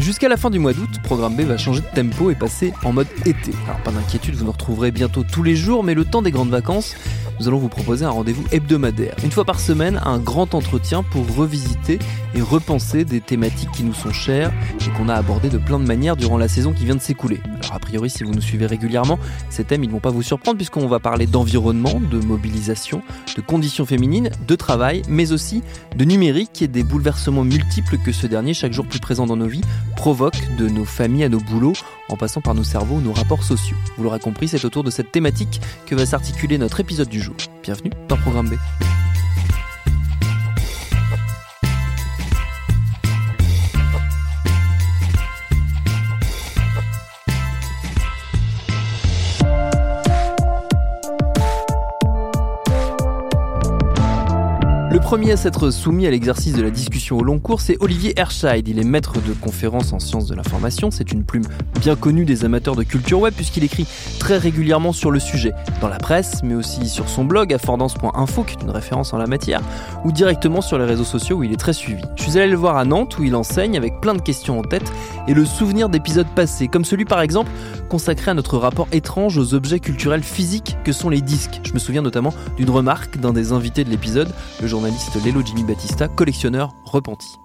[0.00, 2.92] Jusqu'à la fin du mois d'août, Programme B va changer de tempo et passer en
[2.92, 3.52] mode été.
[3.66, 6.48] Alors pas d'inquiétude, vous nous retrouverez bientôt tous les jours, mais le temps des grandes
[6.48, 6.96] vacances,
[7.38, 9.14] nous allons vous proposer un rendez-vous hebdomadaire.
[9.22, 11.98] Une fois par semaine, un grand entretien pour revisiter
[12.34, 15.86] et repenser des thématiques qui nous sont chères et qu'on a abordées de plein de
[15.86, 17.40] manières durant la saison qui vient de s'écouler.
[17.60, 19.18] Alors a priori, si vous nous suivez régulièrement,
[19.50, 23.02] ces thèmes ils vont pas vous surprendre puisqu'on va parler d'environnement, de mobilisation,
[23.36, 25.62] de conditions féminines, de travail, mais aussi
[25.96, 29.46] de numérique et des bouleversements multiples que ce dernier, chaque jour plus présent dans nos
[29.46, 29.62] vies,
[29.96, 31.74] provoque de nos familles à nos boulots
[32.08, 33.76] en passant par nos cerveaux nos rapports sociaux.
[33.96, 37.36] Vous l'aurez compris, c'est autour de cette thématique que va s'articuler notre épisode du jour.
[37.62, 38.54] Bienvenue dans Programme B.
[55.10, 58.68] premier à s'être soumis à l'exercice de la discussion au long cours, c'est Olivier Herscheid.
[58.68, 60.92] Il est maître de conférences en sciences de l'information.
[60.92, 61.42] C'est une plume
[61.80, 63.88] bien connue des amateurs de culture web puisqu'il écrit
[64.20, 65.50] très régulièrement sur le sujet,
[65.80, 69.26] dans la presse, mais aussi sur son blog affordance.info, qui est une référence en la
[69.26, 69.62] matière,
[70.04, 72.02] ou directement sur les réseaux sociaux où il est très suivi.
[72.14, 74.62] Je suis allé le voir à Nantes où il enseigne avec plein de questions en
[74.62, 74.92] tête
[75.26, 77.50] et le souvenir d'épisodes passés, comme celui par exemple
[77.88, 81.60] consacré à notre rapport étrange aux objets culturels physiques que sont les disques.
[81.64, 84.28] Je me souviens notamment d'une remarque d'un des invités de l'épisode,
[84.62, 87.36] le journaliste Lélo Jimmy Battista, collectionneur repenti.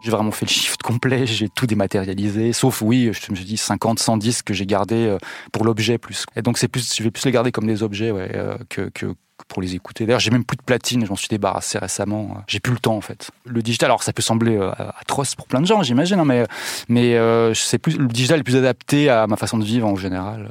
[0.00, 3.98] J'ai vraiment fait le shift complet, j'ai tout dématérialisé, sauf oui, je me dis 50,
[3.98, 5.18] 100 disques que j'ai gardés euh,
[5.52, 6.26] pour l'objet plus.
[6.36, 9.14] Et donc c'est plus, je vais plus les garder comme des objets euh, que,
[9.48, 10.06] pour les écouter.
[10.06, 12.42] D'ailleurs, j'ai même plus de platine, j'en suis débarrassé récemment.
[12.46, 13.30] J'ai plus le temps en fait.
[13.46, 14.70] Le digital, alors ça peut sembler euh,
[15.00, 16.44] atroce pour plein de gens, j'imagine, hein, mais
[16.88, 17.16] mais
[17.54, 20.50] c'est plus le digital est plus adapté à ma façon de vivre en général.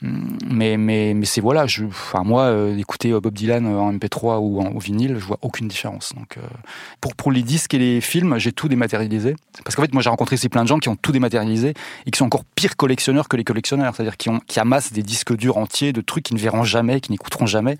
[0.00, 3.92] Mais, mais, mais c'est voilà, je, enfin moi, euh, écouter euh, Bob Dylan euh, en
[3.92, 6.12] MP3 ou en vinyle, je vois aucune différence.
[6.14, 6.38] Donc,
[7.00, 9.34] pour, pour les disques et les films, j'ai tout dématérialisé.
[9.64, 11.74] Parce qu'en fait, moi, j'ai rencontré ces plein de gens qui ont tout dématérialisé
[12.06, 13.94] et qui sont encore pires collectionneurs que les collectionneurs.
[13.96, 17.00] C'est-à-dire qui, ont, qui amassent des disques durs entiers de trucs qu'ils ne verront jamais,
[17.00, 17.76] qui n'écouteront jamais.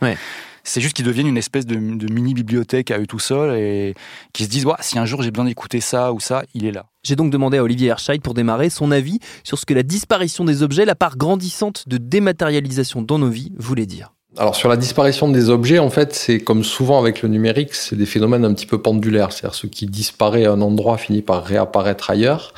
[0.64, 3.94] C'est juste qu'ils deviennent une espèce de, de, mini bibliothèque à eux tout seuls et
[4.32, 6.72] qui se disent ouais, si un jour j'ai besoin d'écouter ça ou ça, il est
[6.72, 6.86] là.
[7.02, 10.44] J'ai donc demandé à Olivier Herscheid pour démarrer son avis sur ce que la disparition
[10.44, 14.12] des objets, la part grandissante de dématérialisation dans nos vies, voulait dire.
[14.36, 17.96] Alors sur la disparition des objets, en fait, c'est comme souvent avec le numérique, c'est
[17.96, 19.32] des phénomènes un petit peu pendulaires.
[19.32, 22.52] C'est-à-dire ce qui disparaît à un endroit finit par réapparaître ailleurs.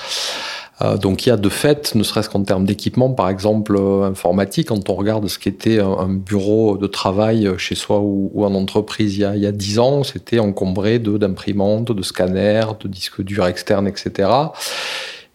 [0.83, 4.05] Euh, donc il y a de fait, ne serait-ce qu'en termes d'équipement, par exemple euh,
[4.05, 8.31] informatique, quand on regarde ce qu'était un, un, bureau de travail euh, chez soi ou,
[8.33, 11.93] ou en entreprise il y a, il y a 10 ans, c'était encombré de d'imprimantes,
[11.93, 14.29] de scanners, de disques durs externes, etc.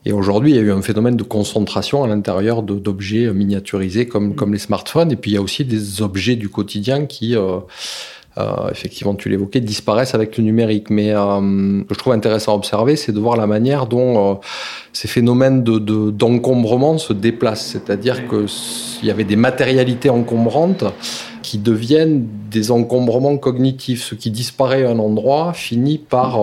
[0.05, 4.35] Et aujourd'hui, il y a eu un phénomène de concentration à l'intérieur d'objets miniaturisés comme,
[4.35, 5.11] comme les smartphones.
[5.11, 7.59] Et puis, il y a aussi des objets du quotidien qui, euh,
[8.37, 10.89] euh, effectivement, tu l'évoquais, disparaissent avec le numérique.
[10.89, 11.39] Mais euh,
[11.81, 14.35] ce que je trouve intéressant à observer, c'est de voir la manière dont euh,
[14.93, 17.65] ces phénomènes d'encombrement de, de, se déplacent.
[17.65, 20.83] C'est-à-dire qu'il y avait des matérialités encombrantes
[21.41, 24.03] qui deviennent des encombrements cognitifs.
[24.03, 26.39] Ce qui disparaît à un endroit finit par...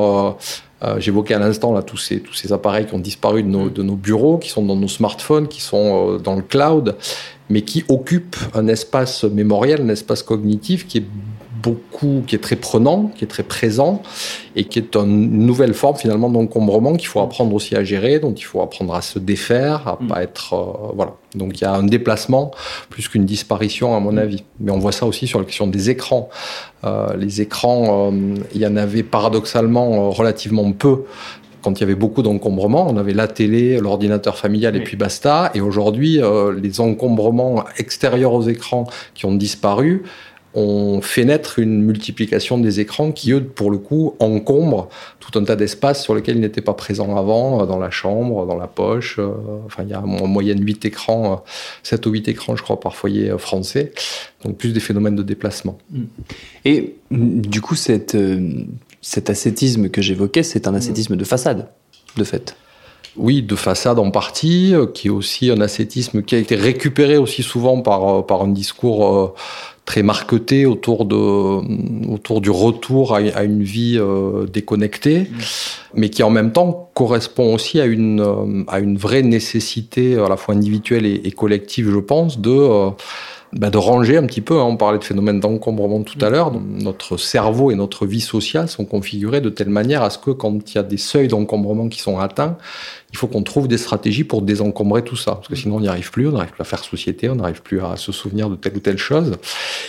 [0.85, 3.69] Euh, J'évoquais à l'instant là tous ces tous ces appareils qui ont disparu de nos,
[3.69, 6.97] de nos bureaux, qui sont dans nos smartphones, qui sont euh, dans le cloud,
[7.49, 11.05] mais qui occupent un espace mémoriel, un espace cognitif qui est
[11.63, 14.03] beaucoup, qui est très prenant, qui est très présent
[14.57, 18.35] et qui est une nouvelle forme finalement d'encombrement qu'il faut apprendre aussi à gérer, dont
[18.35, 20.07] il faut apprendre à se défaire, à mm.
[20.09, 21.15] pas être euh, voilà.
[21.35, 22.51] Donc il y a un déplacement
[22.91, 24.45] plus qu'une disparition à mon avis.
[24.61, 26.29] Mais on voit ça aussi sur la question des écrans.
[26.85, 31.05] Euh, les écrans, euh, il y en avait paradoxalement relativement peu
[31.63, 35.53] quand il y avait beaucoup d'encombrements, on avait la télé, l'ordinateur familial et puis basta.
[35.55, 36.21] Et aujourd'hui,
[36.61, 40.03] les encombrements extérieurs aux écrans qui ont disparu,
[40.55, 44.89] on fait naître une multiplication des écrans qui, eux, pour le coup, encombrent
[45.19, 48.47] tout un tas d'espaces sur lesquels ils n'étaient pas présents avant, euh, dans la chambre,
[48.47, 49.19] dans la poche.
[49.19, 49.31] Euh,
[49.65, 51.43] enfin, il y a en moyenne 8 écrans,
[51.83, 53.93] 7 euh, ou 8 écrans, je crois, par foyer français.
[54.45, 55.79] Donc, plus des phénomènes de déplacement.
[55.91, 56.03] Mm.
[56.67, 58.17] Et du coup, cette,
[59.01, 61.69] cet ascétisme que j'évoquais, c'est un ascétisme de façade,
[62.17, 62.57] de fait.
[63.17, 67.43] Oui, de façade en partie, qui est aussi un ascétisme qui a été récupéré aussi
[67.43, 69.35] souvent par, par un discours
[69.85, 71.17] très marqueté autour de
[72.09, 75.39] autour du retour à, une vie euh, déconnectée, mm.
[75.95, 80.29] mais qui en même temps correspond aussi à une euh, à une vraie nécessité à
[80.29, 82.91] la fois individuelle et, collective, je pense, de euh,
[83.53, 84.59] bah, de ranger un petit peu.
[84.59, 84.65] Hein.
[84.65, 86.33] On parlait de phénomène d'encombrement tout à mm.
[86.33, 86.53] l'heure.
[86.53, 90.73] Notre cerveau et notre vie sociale sont configurés de telle manière à ce que quand
[90.73, 92.57] il y a des seuils d'encombrement qui sont atteints,
[93.11, 95.33] il faut qu'on trouve des stratégies pour désencombrer tout ça.
[95.33, 97.63] Parce que sinon, on n'y arrive plus, on n'arrive plus à faire société, on n'arrive
[97.63, 99.37] plus à se souvenir de telle ou telle chose.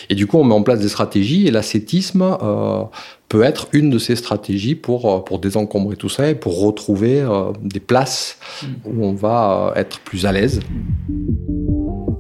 [0.10, 2.84] Et du coup, on met en place des stratégies et l'ascétisme euh,
[3.30, 7.22] peut être une de ces stratégies pour, euh, pour désencombrer tout ça et pour retrouver
[7.22, 8.68] euh, des places mm.
[8.86, 10.60] où on va être plus à l'aise.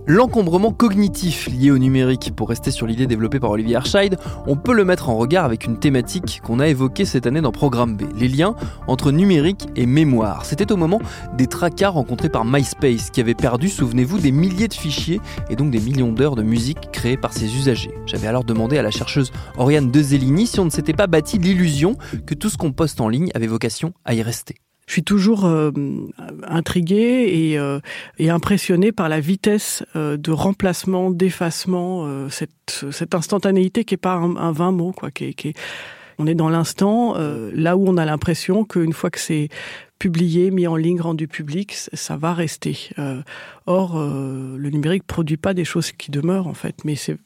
[0.05, 4.17] L'encombrement cognitif lié au numérique, pour rester sur l'idée développée par Olivier Arscheid,
[4.47, 7.53] on peut le mettre en regard avec une thématique qu'on a évoquée cette année dans
[7.53, 8.53] Programme B, les liens
[8.88, 10.44] entre numérique et mémoire.
[10.44, 11.00] C'était au moment
[11.38, 15.71] des tracas rencontrés par MySpace, qui avait perdu, souvenez-vous, des milliers de fichiers et donc
[15.71, 17.94] des millions d'heures de musique créées par ses usagers.
[18.05, 21.95] J'avais alors demandé à la chercheuse Oriane Dezelini si on ne s'était pas bâti l'illusion
[22.25, 24.55] que tout ce qu'on poste en ligne avait vocation à y rester.
[24.93, 25.71] Je suis toujours euh,
[26.47, 27.79] intrigué et, euh,
[28.19, 32.85] et impressionné par la vitesse euh, de remplacement, d'effacement, cette,
[33.15, 35.09] instantanéité qui est pas un, un vain mot, quoi,
[36.19, 37.15] on est dans l'instant,
[37.55, 39.49] là où on a l'impression qu'une fois que c'est
[39.97, 42.91] publié, mis en ligne, rendu public, ça va rester.
[43.65, 47.18] Or, euh, le numérique produit pas des choses qui demeurent en fait, mais c'est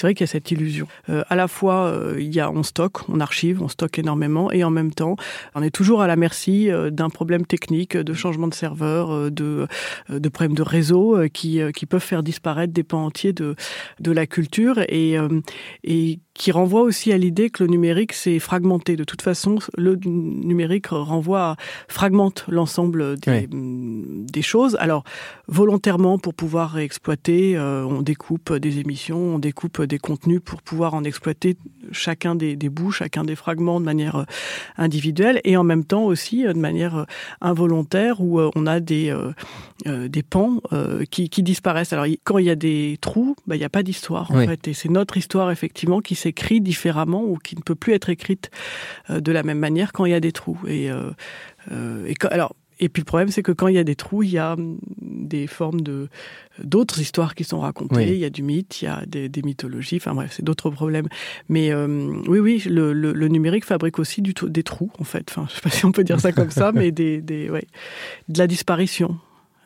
[0.00, 0.86] vrai qu'il y a cette illusion.
[1.08, 4.52] Euh, à la fois, euh, il y a on stocke, on archive, on stocke énormément,
[4.52, 5.16] et en même temps,
[5.56, 9.66] on est toujours à la merci d'un problème technique, de changement de serveur, de,
[10.08, 13.56] de problèmes de réseau qui, qui peuvent faire disparaître des pans entiers de,
[13.98, 15.16] de la culture et,
[15.82, 18.96] et qui renvoie aussi à l'idée que le numérique c'est fragmenté.
[18.96, 21.56] De toute façon, le numérique renvoie à
[21.88, 24.76] fragmente l'ensemble des, des choses.
[24.80, 25.02] Alors
[25.48, 25.79] volontairement
[26.22, 27.56] pour pouvoir exploiter.
[27.56, 31.56] Euh, on découpe des émissions, on découpe des contenus pour pouvoir en exploiter
[31.92, 34.24] chacun des, bouts, chacun des fragments de manière euh,
[34.76, 37.06] individuelle et en même temps aussi euh, de manière
[37.40, 39.14] involontaire où on a des,
[39.86, 40.60] des pans
[41.10, 41.92] qui, disparaissent.
[41.92, 44.68] Alors quand il y a des trous, bah, il n'y a pas d'histoire en fait
[44.68, 48.50] et c'est notre histoire effectivement qui s'écrit différemment ou qui ne peut plus être écrite
[49.08, 50.58] de la même manière quand il y a des trous.
[50.66, 54.22] Et, et alors et puis le problème, c'est que quand il y a des trous,
[54.22, 56.08] il y a hum, des formes de
[56.62, 58.08] d'autres histoires qui sont racontées.
[58.08, 59.96] Il y a du mythe, il y a des, mythologies.
[59.96, 61.08] Enfin bref, c'est d'autres problèmes.
[61.48, 61.86] Mais euh,
[62.26, 65.26] oui, oui, le, le, numérique fabrique aussi du, des trous, en fait.
[65.30, 67.66] Enfin, je sais pas si on peut dire ça comme ça, mais des, des ouais,
[68.28, 69.18] de la disparition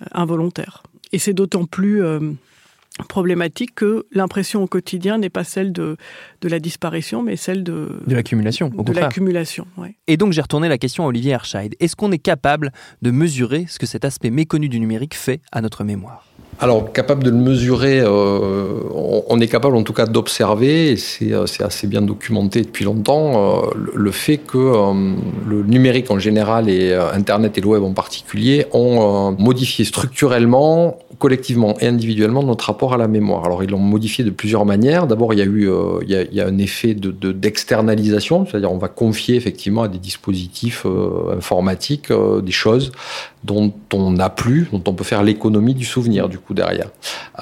[0.02, 0.82] euh, involontaire.
[1.12, 2.32] Et c'est d'autant plus euh,
[3.08, 5.96] problématique que l'impression au quotidien n'est pas celle de,
[6.40, 8.68] de la disparition, mais celle de, de l'accumulation.
[8.68, 9.66] De l'accumulation,
[10.06, 11.74] Et donc j'ai retourné la question à Olivier Herscheid.
[11.80, 15.60] Est-ce qu'on est capable de mesurer ce que cet aspect méconnu du numérique fait à
[15.60, 16.26] notre mémoire?
[16.60, 18.78] Alors, capable de le mesurer, euh,
[19.28, 23.64] on, est capable en tout cas d'observer, et c'est euh, assez bien documenté depuis longtemps,
[23.64, 24.58] euh, le, fait que
[25.46, 31.76] le numérique en général et Internet et le web en particulier ont modifié structurellement, collectivement
[31.80, 33.44] et individuellement notre rapport à la mémoire.
[33.44, 35.06] Alors, ils l'ont modifié de plusieurs manières.
[35.06, 35.68] D'abord, il y a eu
[36.40, 40.86] un effet d'externalisation, de, c'est-à-dire on va confier effectivement à des dispositifs
[41.36, 42.92] informatiques des choses
[43.44, 46.88] dont on n'a plus, dont on peut faire l'économie du souvenir du coup derrière.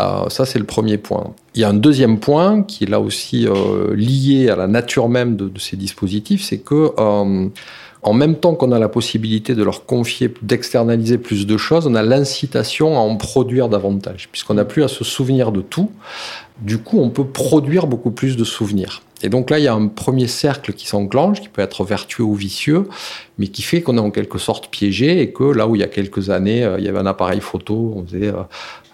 [0.00, 1.32] Euh, ça c'est le premier point.
[1.54, 5.08] Il y a un deuxième point qui est là aussi euh, lié à la nature
[5.08, 7.48] même de, ces dispositifs, c'est que euh,
[8.02, 11.94] en même temps qu'on a la possibilité de leur confier, d'externaliser plus de choses, on
[11.94, 15.92] a l'incitation à en produire davantage, puisqu'on n'a plus à se souvenir de tout.
[16.60, 19.02] Du coup, on peut produire beaucoup plus de souvenirs.
[19.22, 22.24] Et donc là, il y a un premier cercle qui s'enclenche, qui peut être vertueux
[22.24, 22.88] ou vicieux,
[23.38, 25.84] mais qui fait qu'on est en quelque sorte piégé et que là où il y
[25.84, 28.32] a quelques années, euh, il y avait un appareil photo, on faisait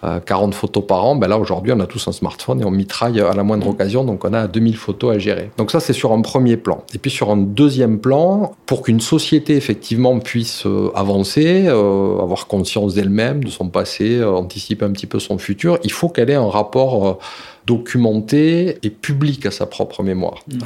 [0.01, 3.19] 40 photos par an, ben là aujourd'hui on a tous un smartphone et on mitraille
[3.19, 5.51] à la moindre occasion, donc on a 2000 photos à gérer.
[5.57, 6.83] Donc ça c'est sur un premier plan.
[6.93, 10.65] Et puis sur un deuxième plan, pour qu'une société effectivement puisse
[10.95, 16.09] avancer, avoir conscience d'elle-même, de son passé, anticiper un petit peu son futur, il faut
[16.09, 17.19] qu'elle ait un rapport
[17.65, 20.39] documenté et public à sa propre mémoire.
[20.51, 20.59] Mmh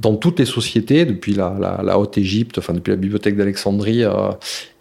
[0.00, 4.30] dans toutes les sociétés, depuis la, Haute-Égypte, enfin depuis la bibliothèque d'Alexandrie euh,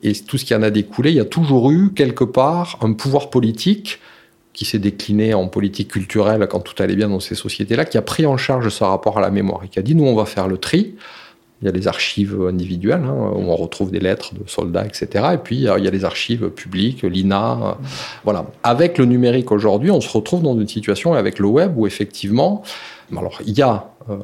[0.01, 2.93] et tout ce qui en a découlé, il y a toujours eu quelque part un
[2.93, 3.99] pouvoir politique
[4.53, 8.01] qui s'est décliné en politique culturelle quand tout allait bien dans ces sociétés-là, qui a
[8.01, 10.25] pris en charge ce rapport à la mémoire et qui a dit nous on va
[10.25, 10.95] faire le tri.
[11.61, 15.25] Il y a les archives individuelles hein, où on retrouve des lettres de soldats, etc.
[15.33, 17.51] Et puis il y a les archives publiques, l'INA.
[17.51, 17.71] Euh,
[18.23, 18.45] voilà.
[18.63, 22.63] Avec le numérique aujourd'hui, on se retrouve dans une situation avec le web où effectivement,
[23.11, 24.15] alors il y a euh,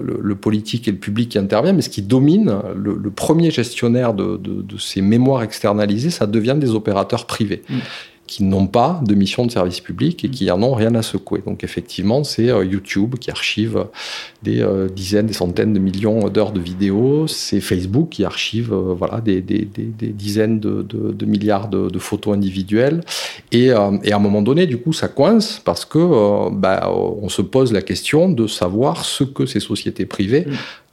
[0.00, 4.38] le, politique et le public qui interviennent, mais ce qui domine, le, premier gestionnaire de,
[4.78, 7.62] ces mémoires externalisées, ça devient des opérateurs privés.
[7.68, 7.78] Mm
[8.26, 11.42] qui n'ont pas de mission de service public et qui en ont rien à secouer.
[11.46, 13.86] Donc effectivement, c'est euh, YouTube qui archive
[14.42, 18.94] des euh, dizaines, des centaines de millions d'heures de vidéos, c'est Facebook qui archive euh,
[18.96, 23.02] voilà, des, des, des, dizaines de, de, de milliards de, photos individuelles.
[23.52, 23.72] Et, et,
[24.12, 27.80] à un moment donné, du coup, ça coince parce que bah, on se pose la
[27.80, 30.46] question de savoir ce que ces sociétés privées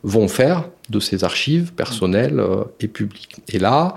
[0.04, 2.42] vont faire de ces archives personnelles
[2.80, 3.36] et publiques.
[3.50, 3.96] Et là,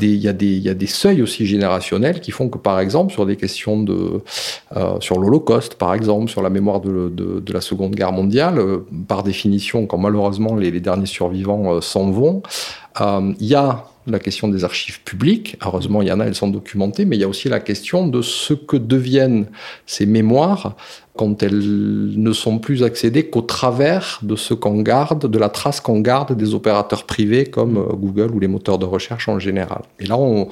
[0.00, 3.82] il, y a des, seuils aussi générationnels qui font que, par exemple, sur des questions
[3.82, 4.22] de,
[4.76, 8.78] euh, sur l'Holocauste, par exemple, sur la mémoire de, de, la Seconde Guerre mondiale, euh,
[9.08, 12.42] par définition, quand malheureusement les, derniers survivants euh, s'en vont,
[13.00, 15.56] il y a la question des archives publiques.
[15.64, 18.06] Heureusement, il y en a, elles sont documentées, mais il y a aussi la question
[18.06, 19.46] de ce que deviennent
[19.86, 20.76] ces mémoires
[21.16, 25.80] quand elles ne sont plus accédées qu'au travers de ce qu'on garde, de la trace
[25.80, 29.82] qu'on garde des opérateurs privés comme euh, Google ou les moteurs de recherche en général.
[30.00, 30.48] Et là, on,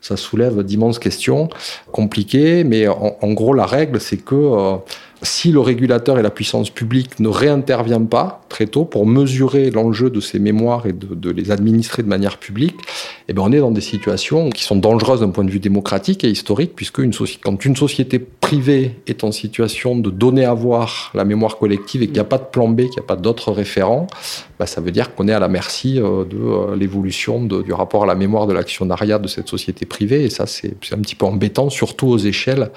[0.00, 1.48] ça soulève d'immenses questions
[1.90, 4.76] compliquées, mais en, gros, la règle, c'est que euh,
[5.22, 10.10] si le régulateur et la puissance publique ne réinterviennent pas très tôt pour mesurer l'enjeu
[10.10, 12.76] de ces mémoires et de, les administrer de manière publique,
[13.28, 16.22] eh bien on est dans des situations qui sont dangereuses d'un point de vue démocratique
[16.22, 17.00] et historique, puisque
[17.42, 22.06] quand une société privée est en situation de donner à voir la mémoire collective et
[22.06, 24.06] qu'il n'y a pas de plan B, qu'il n'y a pas d'autres référents,
[24.58, 28.04] bah, ça veut dire qu'on est à la merci euh, de euh, l'évolution du rapport
[28.04, 31.26] à la mémoire de l'actionnariat de cette société privée, et ça c'est un petit peu
[31.26, 32.70] embêtant, surtout aux échelles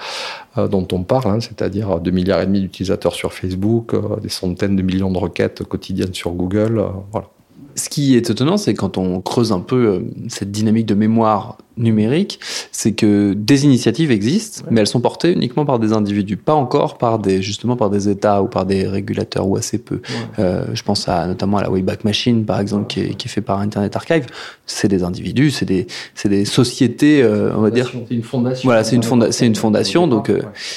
[0.58, 4.74] euh, dont on parle, hein, c'est-à-dire 2 milliards et demi d'utilisateurs sur Facebook, des centaines
[4.74, 7.28] de millions de requêtes quotidiennes sur Google, voilà.
[7.74, 11.58] Ce qui est étonnant, c'est quand on creuse un peu euh, cette dynamique de mémoire
[11.76, 12.40] numérique,
[12.72, 16.98] c'est que des initiatives existent, mais elles sont portées uniquement par des individus, pas encore
[16.98, 20.02] par des justement par des États ou par des régulateurs ou assez peu.
[20.38, 23.30] Euh, je pense à notamment à la Wayback Machine par exemple, qui est, qui est
[23.30, 24.26] fait par Internet Archive.
[24.66, 27.90] C'est des individus, c'est des c'est des sociétés, euh, on va dire.
[28.08, 28.68] C'est une fondation.
[28.68, 30.30] Voilà, c'est une, fonda c'est une fondation, donc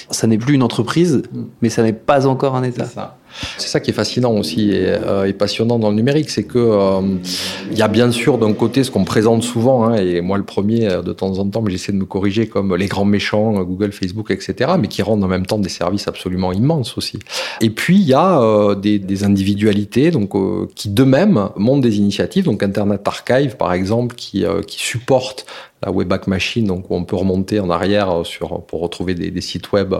[0.09, 1.41] ça n'est plus une entreprise, mm.
[1.62, 2.85] mais ça n'est pas encore un État.
[2.85, 3.17] Ça.
[3.58, 7.02] C'est ça qui est fascinant aussi euh, et, passionnant dans le numérique, c'est que euh,
[7.72, 10.44] il y a bien sûr d'un côté ce qu'on présente souvent, hein, et moi le
[10.44, 13.63] premier euh, de temps en temps, mais j'essaie de me corriger comme les grands méchants,
[13.63, 17.20] Google, Facebook, etc., mais qui rendent en même temps des services absolument immenses aussi.
[17.62, 20.34] Et puis il y a des, individualités donc
[20.75, 25.46] qui d'eux-mêmes montent des initiatives, donc Internet Archive par exemple, qui, qui supporte
[25.86, 28.24] la Webback Machine, où on peut remonter en arrière euh,
[28.68, 29.94] pour retrouver des, sites web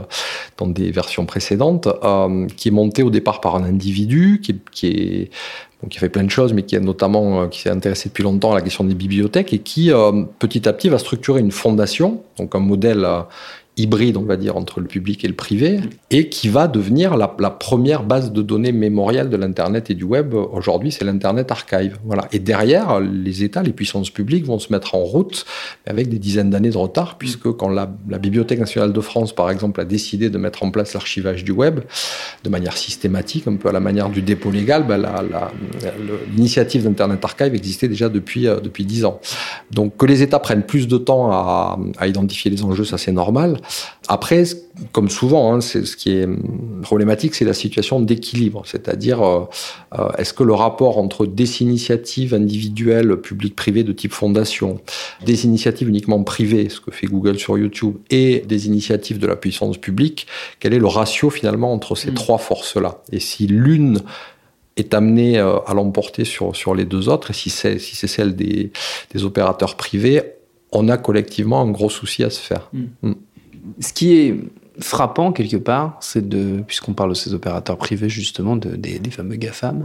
[0.58, 6.00] dans des versions précédentes, euh, qui est monté au départ par un individu qui, qui
[6.00, 8.56] fait plein de choses, mais qui est notamment euh, qui s'est intéressé depuis longtemps à
[8.56, 9.92] la question des bibliothèques et qui
[10.40, 13.08] petit à petit va structurer une fondation, donc un modèle
[13.75, 15.80] hybride, on va dire, entre le public et le privé,
[16.12, 20.34] et qui va devenir la, première base de données mémorielle de l'Internet et du web.
[20.34, 21.98] Aujourd'hui, c'est l'Internet Archive.
[22.06, 22.27] Voilà.
[22.32, 25.46] Et derrière, les États, les puissances publiques vont se mettre en route
[25.88, 27.89] avec des dizaines d'années de retard, puisque quand la,
[28.24, 31.82] Bibliothèque nationale de France, par exemple, a décidé de mettre en place l'archivage du web
[32.44, 35.03] de manière systématique, un peu à la manière du dépôt légal, ben
[36.36, 39.20] l'initiative d'Internet Archive existait déjà depuis euh, depuis dix ans.
[39.72, 43.12] Donc que les États prennent plus de temps à, à identifier les enjeux, ça c'est
[43.12, 43.60] normal.
[44.08, 44.43] Après,
[44.91, 46.27] comme souvent, hein, c'est ce qui est
[46.82, 49.46] problématique, c'est la situation d'équilibre, c'est-à-dire euh,
[49.98, 54.82] euh, est-ce que le rapport entre des initiatives individuelles, publiques-privées de type fondation,
[55.25, 59.36] des initiatives uniquement privées, ce que fait Google sur YouTube, et des initiatives de la
[59.36, 60.27] puissance publique,
[60.60, 62.15] quel est le ratio finalement entre ces mm.
[62.15, 63.01] trois forces-là?
[63.12, 64.01] Et si l'une
[64.75, 68.36] est amenée euh, à l'emporter sur, sur les deux autres, et si c'est si celle
[68.36, 68.72] des,
[69.13, 70.24] des opérateurs privés,
[70.74, 72.70] on a collectivement un gros souci à se faire.
[72.74, 73.10] Mm.
[73.10, 73.13] Mm.
[73.79, 74.39] Ce qui est
[74.79, 79.36] frappant quelque part, c'est de, puisqu'on parle de ces opérateurs privés justement, de, des, fameux
[79.36, 79.84] GAFAM,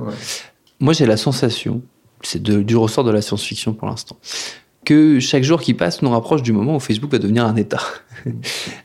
[0.80, 1.82] moi j'ai la sensation,
[2.23, 4.16] c'est du ressort de la science-fiction pour l'instant,
[4.88, 7.80] que chaque jour qui passe nous rapproche du moment où Facebook va devenir un État.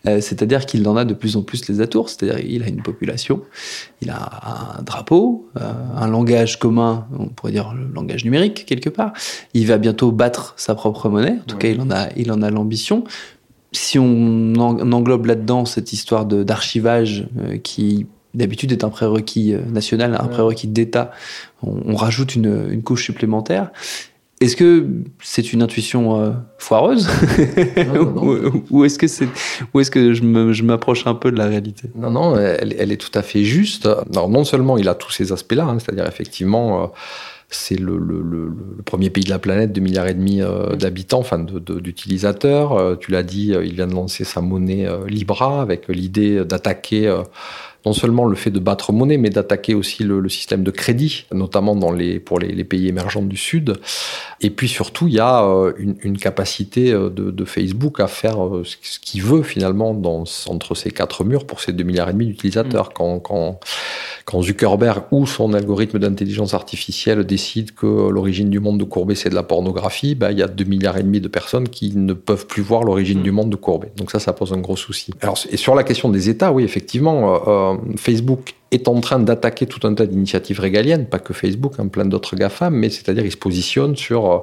[0.05, 2.83] Euh, c'est-à-dire qu'il en a de plus en plus les atours, c'est-à-dire qu'il a une
[2.83, 3.41] population,
[4.01, 8.89] il a un drapeau, euh, un langage commun, on pourrait dire le langage numérique quelque
[8.89, 9.13] part.
[9.53, 12.41] Il va bientôt battre sa propre monnaie, en tout cas il en a, il en
[12.41, 13.05] a l'ambition.
[13.73, 20.27] Si on, englobe là-dedans cette histoire d'archivage euh, qui d'habitude est un prérequis national, un
[20.27, 21.11] prérequis d'État,
[21.61, 23.69] on, rajoute une, une couche supplémentaire.
[24.43, 24.87] Est-ce que
[25.21, 27.07] c'est une intuition euh, foireuse?
[28.71, 29.29] Ou, est-ce que c'est
[29.73, 31.89] ou est-ce que je m'approche un peu de la réalité?
[31.95, 33.87] Non, non, elle, est tout à fait juste.
[34.11, 36.83] Alors, non seulement il a tous ces aspects-là, hein, c'est-à-dire effectivement.
[36.83, 36.87] Euh,
[37.55, 38.51] c'est le,
[38.85, 42.97] premier pays de la planète, 2 milliards et demi euh, d'habitants, enfin d'utilisateurs.
[42.99, 47.09] tu l'as dit, il vient de lancer sa monnaie Libra avec l'idée d'attaquer
[47.85, 51.75] non seulement le fait de battre monnaie, mais d'attaquer aussi le, système de crédit, notamment
[51.75, 53.75] dans les, pour les, pays émergents du Sud.
[54.41, 58.63] Et puis surtout, il y a euh, une, capacité euh, de, Facebook à faire euh,
[58.63, 62.27] ce qu'il veut finalement dans, entre ces quatre murs pour ces 2 milliards et demi
[62.27, 62.89] d'utilisateurs.
[62.89, 62.93] Mm.
[62.93, 63.59] Quand, quand,
[64.25, 69.29] quand Zuckerberg ou son algorithme d'intelligence artificielle décide que l'origine du monde de Courbet c'est
[69.29, 72.13] de la pornographie, bah, il y a 2 milliards et demi de personnes qui ne
[72.13, 73.23] peuvent plus voir l'origine mm.
[73.23, 73.91] du monde de Courbet.
[73.97, 75.11] Donc ça, ça pose un gros souci.
[75.21, 79.85] Alors, et sur la question des États, oui, effectivement, Facebook est en train d'attaquer tout
[79.87, 83.37] un tas d'initiatives régaliennes, pas que Facebook, hein, plein d'autres GAFAM, mais c'est-à-dire il se
[83.37, 84.39] positionne sur euh,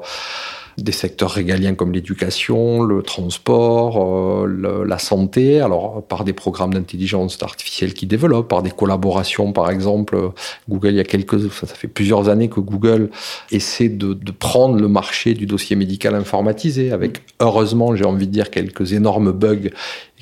[0.79, 7.43] des secteurs régaliens comme l'éducation, le transport, euh, la santé, alors par des programmes d'intelligence
[7.43, 10.31] artificielle qui développent, par des collaborations par exemple.
[10.69, 13.11] Google, il y a quelques, ça, fait plusieurs années que Google
[13.51, 18.51] essaie de, prendre le marché du dossier médical informatisé, avec heureusement, j'ai envie de dire,
[18.51, 19.71] quelques énormes bugs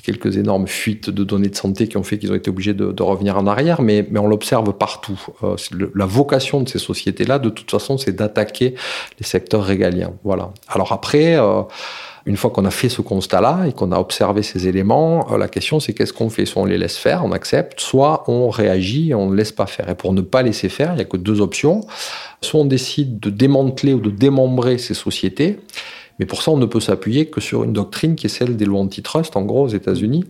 [0.09, 3.03] quelques énormes fuites de données de santé qui ont fait qu'ils ont été obligés de,
[3.03, 5.19] revenir en arrière, mais, on l'observe partout.
[5.43, 5.55] Euh,
[5.95, 8.73] la vocation de ces sociétés-là, de toute façon, c'est d'attaquer
[9.19, 10.13] les secteurs régaliens.
[10.23, 10.49] Voilà.
[10.67, 11.61] Alors après, euh,
[12.25, 15.47] une fois qu'on a fait ce constat-là et qu'on a observé ces éléments, euh, la
[15.47, 16.45] question c'est qu'est-ce qu'on fait?
[16.45, 19.67] Soit on les laisse faire, on accepte, soit on réagit et on ne laisse pas
[19.67, 19.89] faire.
[19.89, 21.81] Et pour ne pas laisser faire, il n'y a que deux options.
[22.41, 25.59] Soit on décide de démanteler ou de démembrer ces sociétés,
[26.19, 28.65] mais pour ça, on ne peut s'appuyer que sur une doctrine qui est celle des
[28.65, 30.25] lois antitrust, en gros, aux États-Unis.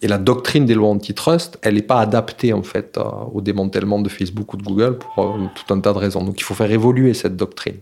[0.00, 2.98] Et la doctrine des lois antitrust, elle n'est pas adaptée en fait
[3.32, 6.22] au démantèlement de Facebook ou de Google pour euh, tout un tas de raisons.
[6.22, 7.74] Donc il faut faire évoluer cette doctrine.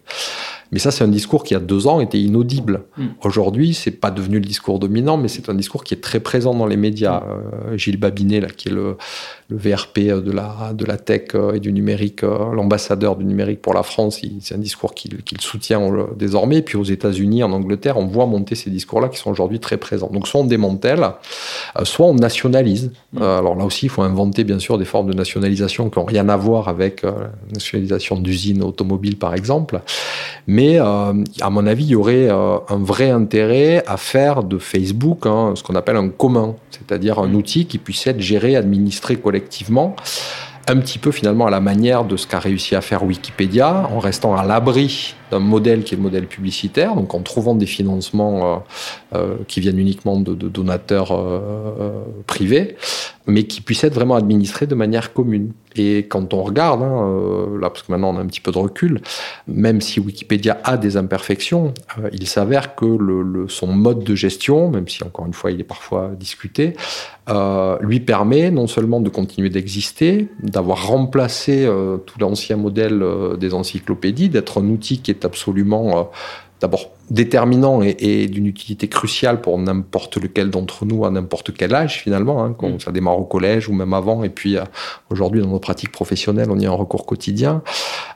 [0.73, 2.84] Mais ça, c'est un discours qui, il y a deux ans, était inaudible.
[2.97, 3.06] Mm.
[3.23, 6.54] Aujourd'hui, c'est pas devenu le discours dominant, mais c'est un discours qui est très présent
[6.54, 7.21] dans les médias.
[7.21, 7.25] Mm.
[7.25, 8.97] Euh, Gilles Babinet, là, qui est le,
[9.49, 13.63] le, VRP de la, de la tech euh, et du numérique, euh, l'ambassadeur du numérique
[13.63, 15.80] pour la France, c'est un discours qu'il soutient
[16.17, 16.63] désormais.
[16.63, 20.11] puis aux États-Unis, en Angleterre, on voit monter ces discours-là qui sont aujourd'hui très présents.
[20.13, 21.06] Donc soit on démantèle,
[21.85, 22.93] soit on nationalise.
[23.13, 23.23] Mm.
[23.23, 26.28] alors là aussi, il faut inventer, bien sûr, des formes de nationalisation qui n'ont rien
[26.28, 29.80] à voir avec la nationalisation d'usines automobiles, par exemple.
[30.47, 34.59] Mais euh, à mon avis, il y aurait euh, un vrai intérêt à faire de
[34.59, 37.35] Facebook hein, ce qu'on appelle un commun, c'est-à-dire un mmh.
[37.35, 39.35] outil qui puisse être géré, administré collectivement
[40.68, 43.99] un petit peu finalement à la manière de ce qu'a réussi à faire Wikipédia, en
[44.00, 48.54] restant à l'abri d'un modèle qui est le modèle publicitaire, donc en trouvant des financements
[48.54, 48.58] euh,
[49.15, 52.76] euh, qui viennent uniquement de, donateurs euh, privés,
[53.26, 55.52] mais qui puissent être vraiment administrés de manière commune.
[55.75, 58.56] Et quand on regarde, hein, là parce que maintenant on a un petit peu de
[58.56, 59.02] recul,
[59.47, 61.75] même si Wikipédia a des imperfections,
[62.12, 62.86] il s'avère que
[63.49, 66.76] son mode de gestion, même si encore une fois il est parfois discuté,
[67.80, 71.69] lui permet non seulement de continuer d'exister, d'avoir remplacé
[72.06, 73.04] tout l'ancien modèle
[73.39, 76.02] des encyclopédies, d'être un outil qui est absolument, euh,
[76.60, 82.02] d'abord, déterminant et, d'une utilité cruciale pour n'importe lequel d'entre nous à n'importe quel âge
[82.02, 82.80] finalement, hein, quand mm.
[82.80, 84.64] ça démarre au collège ou même avant, et puis euh,
[85.10, 87.62] aujourd'hui dans nos pratiques professionnelles, on y a un recours quotidien.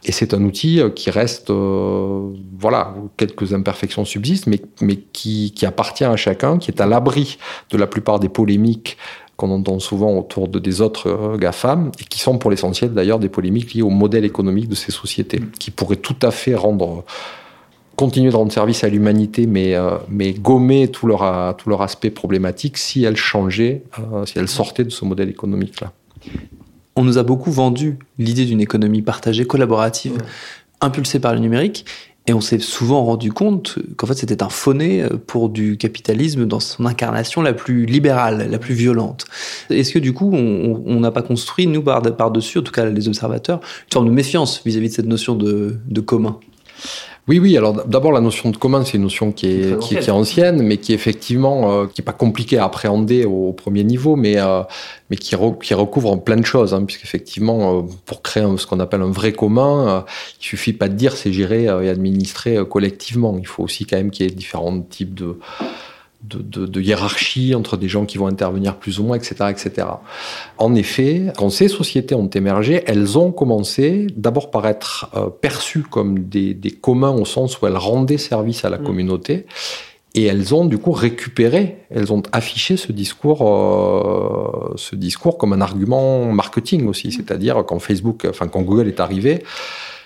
[0.04, 5.66] Et c'est un outil euh, qui reste, voilà, quelques imperfections subsistent, mais, mais qui, qui
[5.66, 7.38] appartient à chacun, qui est à l'abri
[7.70, 8.96] de la plupart des polémiques
[9.40, 13.18] qu'on entend souvent autour de des autres euh, GAFAM, et qui sont pour l'essentiel d'ailleurs
[13.18, 17.05] des polémiques liées au modèle économique de ces sociétés, qui pourraient tout à fait rendre
[17.96, 22.11] continuer de rendre service à l'humanité, mais, euh, mais gommer tout leur, tout leur aspect
[22.11, 25.92] problématique si elles changeaient, euh, si elles sortaient de ce modèle économique-là.
[26.96, 30.16] On nous a beaucoup vendu l'idée d'une économie partagée, collaborative,
[30.81, 31.85] impulsée par le numérique.
[32.26, 36.61] Et on s'est souvent rendu compte qu'en fait c'était un fauné pour du capitalisme dans
[36.61, 39.24] son incarnation la plus libérale, la plus violente.
[39.70, 43.61] Est-ce que du coup on n'a pas construit, nous par-dessus, en tout cas les observateurs,
[43.87, 46.38] une forme de méfiance vis-à-vis de cette notion de, commun?
[47.28, 47.56] Oui, oui.
[47.56, 50.78] Alors d'abord, la notion de commun, c'est une notion qui est, qui, est ancienne, mais
[50.78, 54.62] qui effectivement euh, qui est pas compliquée à appréhender au, premier niveau, mais euh,
[55.11, 59.02] mais qui, qui recouvre plein de choses, hein, puisqu'effectivement, euh, pour créer ce qu'on appelle
[59.02, 60.04] un vrai commun,
[60.40, 63.37] il suffit pas de dire c'est géré et administré collectivement.
[63.38, 65.38] Il faut aussi quand même qu'il y ait différents types de
[66.22, 69.87] de, de, hiérarchie entre des gens qui vont intervenir plus ou moins, etc., etc.
[70.59, 75.83] En effet, quand ces sociétés ont émergé, elles ont commencé d'abord par être euh, perçues
[75.83, 78.85] comme des, des, communs au sens où elles rendaient service à la mm.
[78.85, 79.46] communauté.
[80.14, 85.52] Et elles ont du coup récupéré, elles ont affiché ce discours, euh, ce discours comme
[85.52, 87.09] un argument marketing aussi.
[87.09, 87.12] Mm.
[87.12, 89.42] C'est-à-dire quand Facebook, enfin quand Google est arrivé,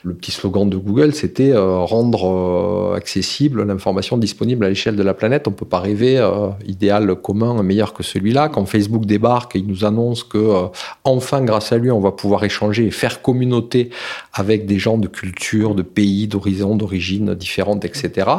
[0.05, 5.03] le petit slogan de Google, c'était euh, rendre euh, accessible l'information disponible à l'échelle de
[5.03, 5.49] la planète.
[5.49, 8.51] On ne peut pas rêver euh, idéal commun meilleur que celui-là.
[8.51, 10.67] Quand Facebook débarque et il nous annonce que
[11.05, 13.91] enfin, grâce à lui, on va pouvoir échanger et faire communauté
[14.35, 18.31] avec des gens de culture, de pays, d'horizons, d'origines différentes, etc.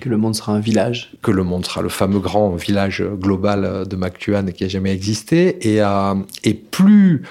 [0.00, 1.12] Que le monde sera un village.
[1.22, 5.58] Que le monde sera le fameux grand village global de McTuan qui a jamais existé.
[5.68, 5.80] Et,
[6.44, 7.22] et plus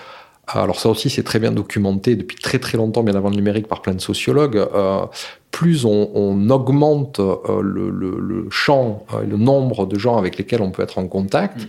[0.54, 3.68] alors ça aussi c'est très bien documenté depuis très très longtemps, bien avant le numérique,
[3.68, 5.06] par plein de sociologues, euh,
[5.52, 10.84] plus on, augmente euh, le, champ, euh, le nombre de gens avec lesquels on peut
[10.84, 11.68] être en contact,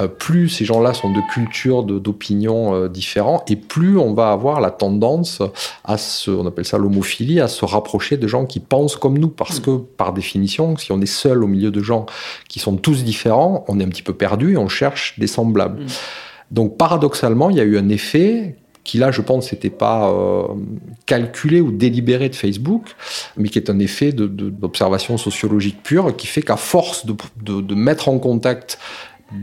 [0.00, 0.08] mm.
[0.18, 5.42] plus ces gens-là sont de cultures, d'opinions différents, et plus on va avoir la tendance
[5.84, 9.28] à se, on appelle ça l'homophilie, à se rapprocher de gens qui pensent comme nous,
[9.28, 9.62] parce mm.
[9.62, 12.06] que par définition, si on est seul au milieu de gens
[12.48, 15.82] qui sont tous différents, on est un petit peu perdu et on cherche des semblables.
[15.82, 15.88] Mm.
[16.50, 18.56] Donc paradoxalement, il y a eu un effet
[18.88, 20.44] qui là, je pense, n'était pas euh,
[21.04, 22.96] calculé ou délibéré de Facebook,
[23.36, 28.18] mais qui est un effet d'observation sociologique pure, qui fait qu'à force de, mettre en
[28.18, 28.78] contact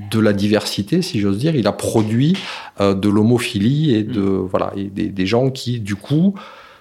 [0.09, 2.35] de la diversité, si j'ose dire, il a produit
[2.81, 4.47] euh, de l'homophilie et de mm.
[4.47, 6.33] voilà et des, gens qui, du coup,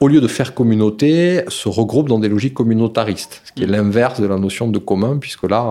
[0.05, 3.71] au lieu de faire communauté, se regroupent dans des logiques communautaristes, ce qui est mm.
[3.71, 5.65] l'inverse de la notion de commun, puisque là,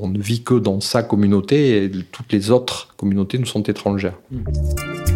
[0.00, 4.14] on ne vit que dans sa communauté et toutes les autres communautés nous sont étrangères.
[4.30, 5.13] Mm.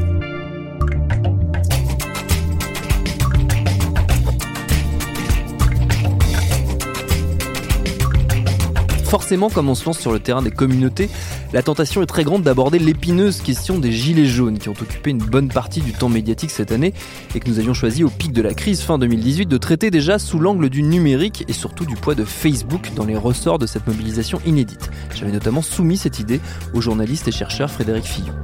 [9.08, 11.08] Forcément, comme on se lance sur le terrain des communautés,
[11.54, 15.16] la tentation est très grande d'aborder l'épineuse question des gilets jaunes qui ont occupé une
[15.16, 16.92] bonne partie du temps médiatique cette année
[17.34, 20.18] et que nous avions choisi au pic de la crise fin 2018 de traiter déjà
[20.18, 23.86] sous l'angle du numérique et surtout du poids de Facebook dans les ressorts de cette
[23.86, 24.90] mobilisation inédite.
[25.14, 26.42] J'avais notamment soumis cette idée
[26.74, 28.34] au journaliste et chercheur Frédéric Fillon.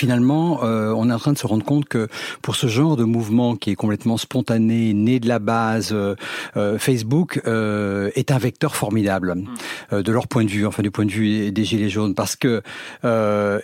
[0.00, 2.08] Finalement, euh, on est en train de se rendre compte que
[2.40, 6.14] pour ce genre de mouvement qui est complètement spontané, né de la base, euh,
[6.56, 9.44] euh Facebook euh, est un vecteur formidable mm.
[9.92, 12.34] euh, de leur point de vue, enfin du point de vue des gilets jaunes, parce
[12.34, 12.62] que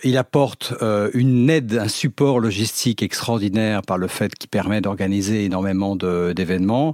[0.03, 0.75] il apporte
[1.15, 6.93] une aide, un support logistique extraordinaire par le fait qu'il permet d'organiser énormément d'événements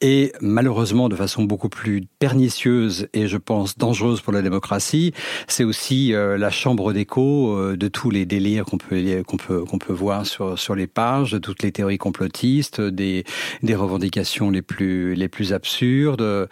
[0.00, 5.12] et malheureusement de façon beaucoup plus pernicieuse et je pense dangereuse pour la démocratie,
[5.46, 9.92] c'est aussi la chambre d'écho de tous les délires qu'on peut qu'on peut qu'on peut
[9.92, 13.24] voir sur sur les pages de toutes les théories complotistes, des
[13.62, 16.46] des revendications les plus les plus absurdes euh,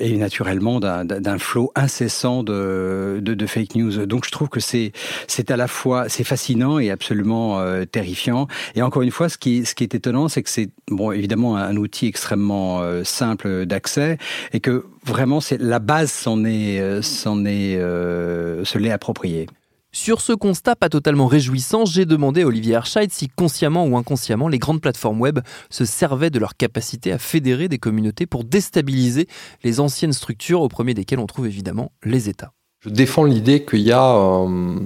[0.00, 4.06] et naturellement d'un flot incessant de, de, de fake news.
[4.06, 4.92] Donc je trouve que c'est
[5.26, 8.46] c'est à la fois c'est fascinant et absolument euh, terrifiant.
[8.74, 11.56] Et encore une fois, ce qui ce qui est étonnant, c'est que c'est bon évidemment
[11.56, 14.18] un, outil extrêmement euh, simple d'accès
[14.52, 19.46] et que vraiment c'est la base s'en est s'en est se l'est approprié.
[19.92, 24.46] Sur ce constat pas totalement réjouissant, j'ai demandé à Olivier Arscheid si consciemment ou inconsciemment
[24.46, 29.26] les grandes plateformes web se servaient de leur capacité à fédérer des communautés pour déstabiliser
[29.64, 32.52] les anciennes structures, au premier desquelles on trouve évidemment les États.
[32.82, 34.78] Je défends l'idée qu'il y a, euh,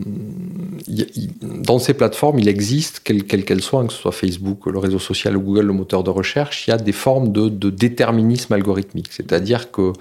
[1.43, 5.37] dans ces plateformes, il existe, quelles qu'elles soient, que ce soit Facebook, le réseau social
[5.37, 9.13] Google, le moteur de recherche, il y a des formes de déterminisme algorithmique.
[9.13, 9.93] C'est-à-dire que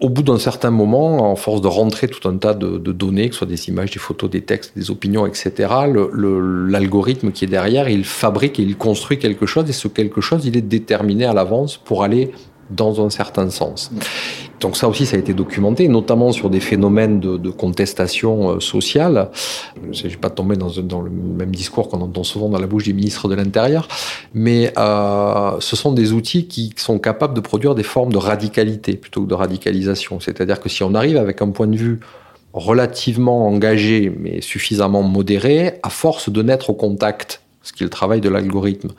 [0.00, 3.34] au bout d'un certain moment, en force de rentrer tout un tas de, données, que
[3.34, 5.52] ce soit des images, des photos, des textes, des opinions, etc.,
[6.68, 10.44] l'algorithme qui est derrière, il fabrique et il construit quelque chose, et ce quelque chose,
[10.44, 12.32] il est déterminé à l'avance pour aller
[12.68, 13.90] dans un certain sens.
[14.60, 19.30] Donc ça aussi, ça a été documenté, notamment sur des phénomènes de, contestation euh, sociale.
[19.92, 22.66] Je ne vais pas tomber dans, dans, le même discours qu'on entend souvent dans la
[22.66, 23.88] bouche des ministres de l'Intérieur,
[24.34, 28.94] mais euh, ce sont des outils qui sont capables de produire des formes de radicalité
[28.94, 30.20] plutôt que de radicalisation.
[30.20, 32.00] C'est-à-dire que si on arrive avec un point de vue
[32.52, 37.90] relativement engagé, mais suffisamment modéré, à force de naître au contact ce qui est le
[37.90, 38.90] travail de l'algorithme,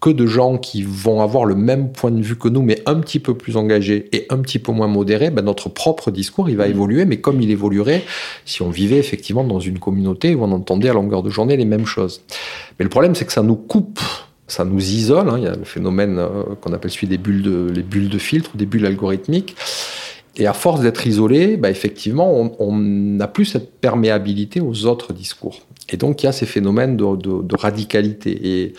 [0.00, 3.00] que de gens qui vont avoir le même point de vue que nous, mais un
[3.00, 6.56] petit peu plus engagés et un petit peu moins modérés, ben notre propre discours, il
[6.56, 6.70] va mmh.
[6.70, 8.04] évoluer, mais comme il évoluerait
[8.44, 11.64] si on vivait effectivement dans une communauté où on entendait à longueur de journée les
[11.64, 12.22] mêmes choses.
[12.78, 14.00] Mais le problème, c'est que ça nous coupe
[14.48, 15.30] ça nous isole.
[15.30, 15.36] Hein.
[15.38, 16.20] Il y a le phénomène
[16.60, 19.56] qu'on appelle celui des bulles de, les bulles de filtre, des bulles algorithmiques.
[20.36, 25.60] Et à force d'être isolé, bah effectivement, on n'a plus cette perméabilité aux autres discours.
[25.90, 28.30] Et donc, il y a ces phénomènes de, radicalité.
[28.30, 28.72] Et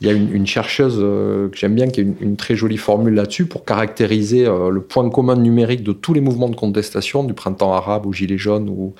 [0.00, 3.14] il y a une, chercheuse euh, que j'aime bien qui a une, très jolie formule
[3.14, 7.34] là-dessus pour caractériser euh, le point commun numérique de tous les mouvements de contestation, du
[7.34, 8.92] printemps arabe au gilet jaune.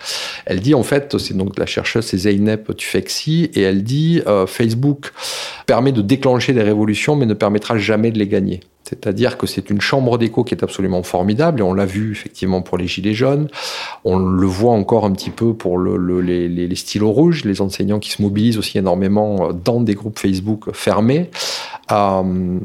[0.47, 4.47] Elle dit, en fait, c'est donc la chercheuse, c'est Zeynep Tufekci, et elle dit euh,
[4.47, 5.13] Facebook
[5.67, 8.61] permet de déclencher des révolutions, mais ne permettra jamais de les gagner.
[8.85, 12.63] C'est-à-dire que c'est une chambre d'écho qui est absolument formidable, et on l'a vu effectivement
[12.63, 13.49] pour les Gilets jaunes,
[14.05, 17.99] on le voit encore un petit peu pour le, le, les, stylos rouges, les enseignants
[17.99, 21.31] qui se mobilisent aussi énormément dans des groupes Facebook fermés.
[21.91, 22.59] Euh,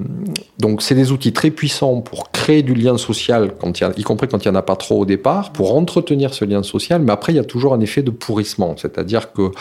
[0.60, 3.54] donc c'est des outils très puissants pour créer du lien social,
[3.98, 6.64] y, compris quand il n'y en a pas trop au départ, pour entretenir ce lien
[6.64, 9.52] social, mais après il y a toujours un effet de pourrissement, c'est-à-dire que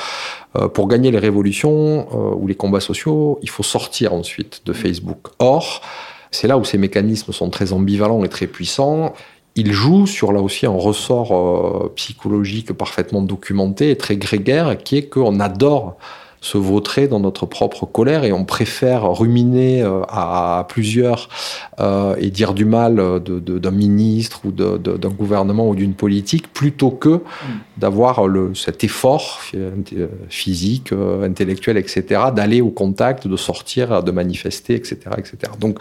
[0.56, 4.72] euh, pour gagner les révolutions euh, ou les combats sociaux, il faut sortir ensuite de
[4.72, 5.28] Facebook.
[5.38, 5.82] Or,
[6.32, 9.14] c'est là où ces mécanismes sont très ambivalents et très puissants.
[9.54, 14.96] Ils jouent sur là aussi un ressort euh, psychologique parfaitement documenté et très grégaire, qui
[14.96, 15.98] est qu'on adore
[16.42, 21.30] se vautrer dans notre propre colère et on préfère ruminer euh, à, plusieurs
[21.80, 26.52] euh, et dire du mal d'un de, de, ministre ou d'un gouvernement ou d'une politique
[26.52, 27.20] plutôt que
[27.78, 28.20] d'avoir
[28.54, 29.40] cet effort
[30.28, 34.98] physique, intellectuel, etc., d'aller au contact, de sortir, de manifester, etc.
[35.16, 35.52] etc.
[35.58, 35.78] Donc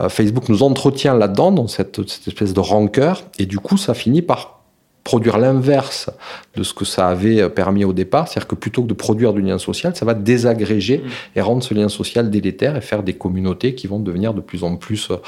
[0.00, 4.22] euh, Facebook nous entretient là-dedans, dans cette, espèce de rancœur, et du coup, ça finit
[4.22, 4.60] par
[5.06, 6.10] produire l'inverse
[6.56, 9.40] de ce que ça avait permis au départ, c'est-à-dire que plutôt que de produire du
[9.40, 11.04] lien social, ça va désagréger
[11.36, 14.64] et rendre ce lien social délétère et faire des communautés qui vont devenir de plus
[14.64, 15.18] en plus, euh,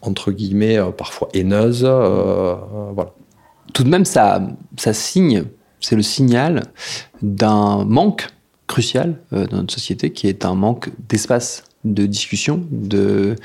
[0.00, 1.84] entre guillemets, euh, parfois haineuses.
[1.86, 2.54] Euh,
[2.94, 3.12] voilà.
[3.74, 4.40] Tout de même, ça,
[4.78, 5.44] ça signe,
[5.80, 6.62] c'est le signal
[7.20, 8.28] d'un manque
[8.66, 11.62] crucial dans notre société qui est un manque d'espace
[11.94, 13.36] de discussion, de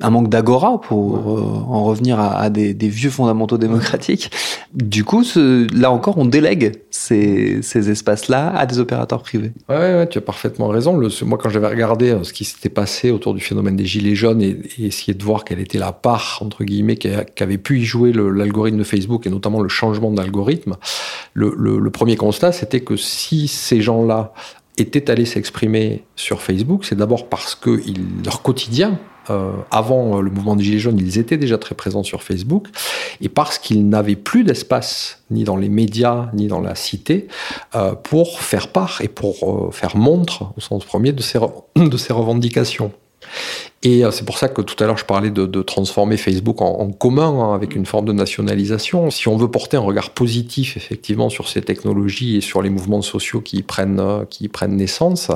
[0.00, 4.30] un manque d'agora pour euh, en revenir à, à des, des, vieux fondamentaux démocratiques.
[4.74, 9.52] Du coup, ce, là encore, on délègue ces, ces espaces-là à des opérateurs privés.
[9.68, 10.96] Ouais, ouais, tu as parfaitement raison.
[10.96, 14.16] Le, moi, quand j'avais regardé euh, ce qui s'était passé autour du phénomène des gilets
[14.16, 17.84] jaunes et, et essayer de voir quelle était la part entre guillemets qu'avait pu y
[17.84, 20.76] jouer l'algorithme de Facebook et notamment le changement d'algorithme,
[21.34, 24.32] le, le, le premier constat, c'était que si ces gens-là
[24.76, 27.80] étaient allés s'exprimer sur Facebook, c'est d'abord parce que
[28.24, 28.98] leur quotidien,
[29.30, 32.68] euh, avant le mouvement des Gilets jaunes, ils étaient déjà très présents sur Facebook,
[33.20, 37.28] et parce qu'ils n'avaient plus d'espace, ni dans les médias, ni dans la cité,
[37.74, 41.38] euh, pour faire part et pour euh, faire montre, au sens premier, de ces
[42.12, 42.92] revendications.
[43.82, 46.90] Et euh, c'est pour ça que tout à l'heure je parlais de, transformer Facebook en,
[46.90, 49.10] commun hein, avec une forme de nationalisation.
[49.10, 53.02] Si on veut porter un regard positif effectivement sur ces technologies et sur les mouvements
[53.02, 55.30] sociaux qui y prennent, euh, qui prennent naissance,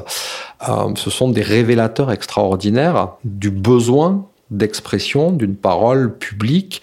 [0.69, 6.81] euh, ce sont des révélateurs extraordinaires du besoin d'expression d'une parole publique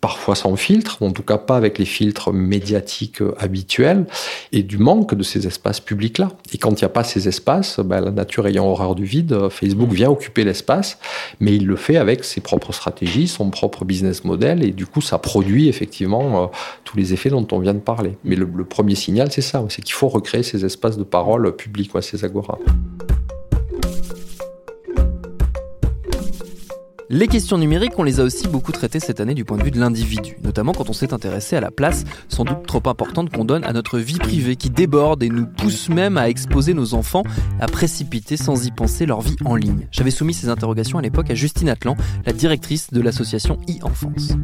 [0.00, 4.06] parfois sans filtre, en tout cas pas avec les filtres médiatiques euh, habituels,
[4.52, 6.30] et du manque de ces espaces publics-là.
[6.52, 9.32] Et quand il n'y a pas ces espaces, ben, la nature ayant horreur du vide,
[9.32, 10.98] euh, Facebook vient occuper l'espace,
[11.38, 15.00] mais il le fait avec ses propres stratégies, son propre business model, et du coup
[15.02, 16.46] ça produit effectivement euh,
[16.84, 18.16] tous les effets dont on vient de parler.
[18.24, 21.90] Mais le, premier signal, c'est ça, c'est qu'il faut recréer ces espaces de parole publics,
[22.02, 22.58] ces agoras.
[27.12, 29.72] Les questions numériques, on les a aussi beaucoup traitées cette année du point de vue
[29.72, 33.44] de l'individu, notamment quand on s'est intéressé à la place sans doute trop importante qu'on
[33.44, 37.24] donne à notre vie privée, qui déborde et nous pousse même à exposer nos enfants
[37.58, 39.88] à précipiter sans y penser leur vie en ligne.
[39.90, 41.96] J'avais soumis ces interrogations à l'époque à Justine Atlan,
[42.26, 44.34] la directrice de l'association e-enfance.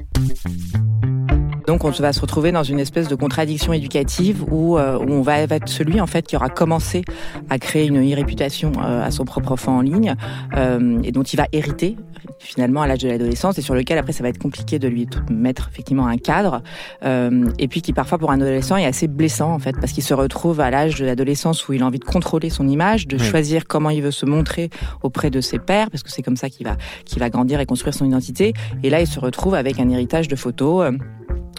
[1.67, 5.23] Donc on va se retrouver dans une espèce de contradiction éducative où, euh, où on
[5.23, 7.03] va être celui en fait qui aura commencé
[7.51, 10.15] à créer une e-réputation euh, à son propre enfant en ligne
[10.57, 11.97] euh, et dont il va hériter
[12.39, 15.09] finalement à l'âge de l'adolescence et sur lequel après ça va être compliqué de lui
[15.31, 16.63] mettre effectivement un cadre
[17.05, 20.03] euh, et puis qui parfois pour un adolescent est assez blessant en fait parce qu'il
[20.03, 23.17] se retrouve à l'âge de l'adolescence où il a envie de contrôler son image, de
[23.17, 23.25] oui.
[23.25, 24.71] choisir comment il veut se montrer
[25.03, 27.67] auprès de ses pairs parce que c'est comme ça qu'il va qu'il va grandir et
[27.67, 28.53] construire son identité
[28.83, 30.99] et là il se retrouve avec un héritage de photos euh,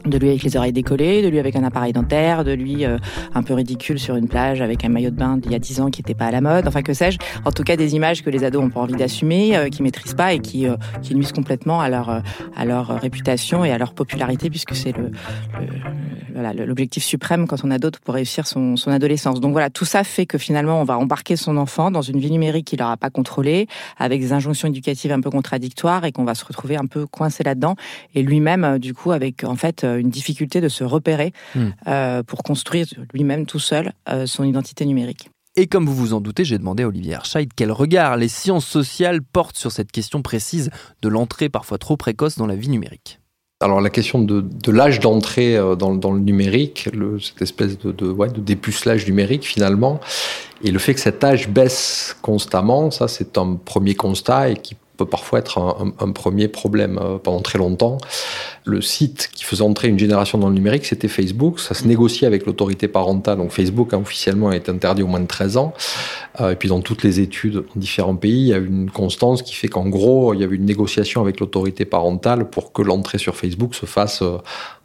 [0.10, 2.98] de lui avec les oreilles décollées, de lui avec un appareil dentaire, de lui euh,
[3.34, 5.82] un peu ridicule sur une plage avec un maillot de bain d'il y a 10
[5.82, 7.18] ans qui n'était pas à la mode, enfin que sais-je.
[7.46, 10.14] En tout cas, des images que les ados ont pas envie d'assumer, euh, qui maîtrisent
[10.14, 12.22] pas et qui, euh, qui nuisent complètement à leur,
[12.56, 15.12] à leur réputation et à leur popularité puisque c'est le,
[16.36, 19.40] le l'objectif suprême quand on a d'autres pour réussir son, son adolescence.
[19.40, 22.32] Donc voilà, tout ça fait que finalement on va embarquer son enfant dans une vie
[22.32, 23.68] numérique qu'il n'aura pas contrôlée,
[23.98, 27.44] avec des injonctions éducatives un peu contradictoires et qu'on va se retrouver un peu coincé
[27.44, 27.76] là-dedans
[28.14, 31.66] et lui-même du coup avec en fait une difficulté de se repérer mmh.
[31.88, 35.30] euh, pour construire lui-même tout seul euh, son identité numérique.
[35.56, 38.68] Et comme vous vous en doutez, j'ai demandé à Olivier Herscheid quel regard les sciences
[38.68, 40.70] sociales portent sur cette question précise
[41.02, 43.20] de l'entrée parfois trop précoce dans la vie numérique.
[43.60, 49.08] Alors la question de, l'âge d'entrée euh, dans, le numérique, cette espèce de, de dépucelage
[49.08, 50.00] numérique finalement,
[50.64, 54.76] et le fait que cet âge baisse constamment, ça c'est un premier constat et qui
[54.98, 55.60] peut parfois être
[56.00, 57.98] un, premier problème euh, pendant très longtemps.
[58.66, 61.60] Le site qui faisait entrer une génération dans le numérique, c'était Facebook.
[61.60, 63.38] Ça se négociait avec l'autorité parentale.
[63.38, 65.74] Donc Facebook a officiellement été interdit au moins de 13 ans.
[66.42, 68.90] Euh, et puis dans toutes les études dans différents pays, il y a eu une
[68.90, 72.82] constance qui fait qu'en gros, il y avait une négociation avec l'autorité parentale pour que
[72.82, 74.38] l'entrée sur Facebook se fasse euh,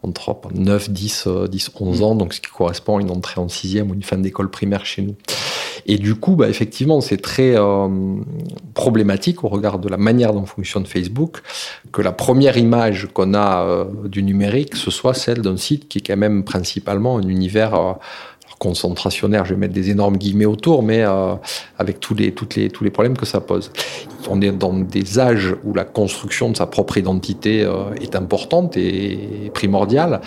[0.02, 3.90] entre 9, 10, 10, 11 ans, donc ce qui correspond à une entrée en sixième
[3.90, 5.14] ou une fin d'école primaire chez nous.
[5.86, 7.88] Et du coup, bah, effectivement, c'est très euh,
[8.74, 11.42] problématique au regard de la manière dont fonctionne Facebook
[11.92, 15.98] que la première image qu'on a euh, du numérique, ce soit celle d'un site qui
[15.98, 17.92] est quand même principalement un univers euh,
[18.62, 21.34] concentrationnaire, je vais mettre des énormes guillemets autour, mais euh,
[21.80, 23.72] avec tous les, toutes les, tous les problèmes que ça pose.
[24.30, 28.76] On est dans des âges où la construction de sa propre identité euh, est importante
[28.76, 30.20] et primordiale.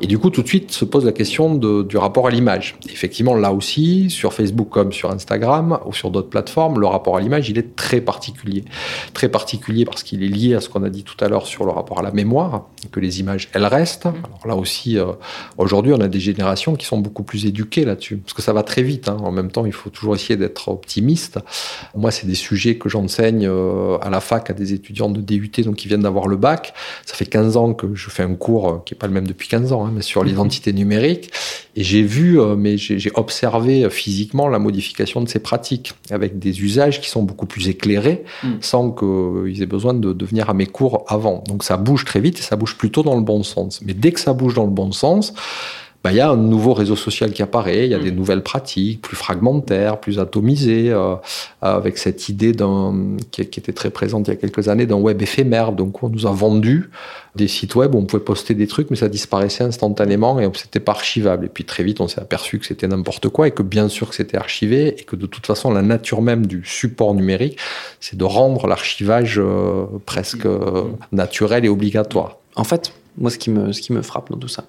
[0.00, 2.76] Et du coup, tout de suite se pose la question du rapport à l'image.
[2.88, 7.20] Effectivement, là aussi, sur Facebook comme sur Instagram ou sur d'autres plateformes, le rapport à
[7.20, 8.64] l'image, il est très particulier.
[9.14, 11.64] Très particulier parce qu'il est lié à ce qu'on a dit tout à l'heure sur
[11.64, 14.06] le rapport à la mémoire, que les images, elles restent.
[14.06, 15.06] Alors là aussi, euh,
[15.58, 18.62] aujourd'hui, on a des générations qui sont beaucoup plus éduquées là-dessus, parce que ça va
[18.62, 19.08] très vite.
[19.08, 19.16] Hein.
[19.20, 21.38] En même temps, il faut toujours essayer d'être optimiste.
[21.94, 25.50] Moi, c'est des sujets que j'enseigne euh, à la fac à des étudiants de DUT,
[25.64, 26.74] donc qui viennent d'avoir le bac.
[27.06, 29.26] Ça fait 15 ans que je fais un cours euh, qui est pas le même
[29.26, 31.30] depuis 15 ans, hein, mais sur l'identité numérique.
[31.76, 36.62] Et j'ai vu, euh, mais j'ai observé physiquement la modification de ces pratiques, avec des
[36.62, 38.48] usages qui sont beaucoup plus éclairés, mm.
[38.60, 41.42] sans qu'ils aient besoin de, de venir à mes cours avant.
[41.46, 43.80] Donc ça bouge très vite et ça bouge plutôt dans le bon sens.
[43.82, 45.32] Mais dès que ça bouge dans le bon sens,
[46.08, 48.14] il y a un nouveau réseau social qui apparaît, il y a des mm.
[48.14, 51.16] nouvelles pratiques plus fragmentaires, plus atomisées, euh,
[51.60, 52.52] avec cette idée
[53.30, 55.72] qui, était très présente il y a quelques années d'un web éphémère.
[55.72, 56.90] Donc on nous a vendu
[57.36, 60.80] des sites web où on pouvait poster des trucs, mais ça disparaissait instantanément et c'était
[60.80, 61.46] pas archivable.
[61.46, 64.08] Et puis très vite, on s'est aperçu que c'était n'importe quoi et que bien sûr
[64.08, 67.58] que c'était archivé et que de toute façon, la nature même du support numérique,
[68.00, 72.38] c'est de rendre l'archivage euh, presque euh, naturel et obligatoire.
[72.56, 74.64] En fait, moi, ce qui me, ce qui me frappe dans tout ça,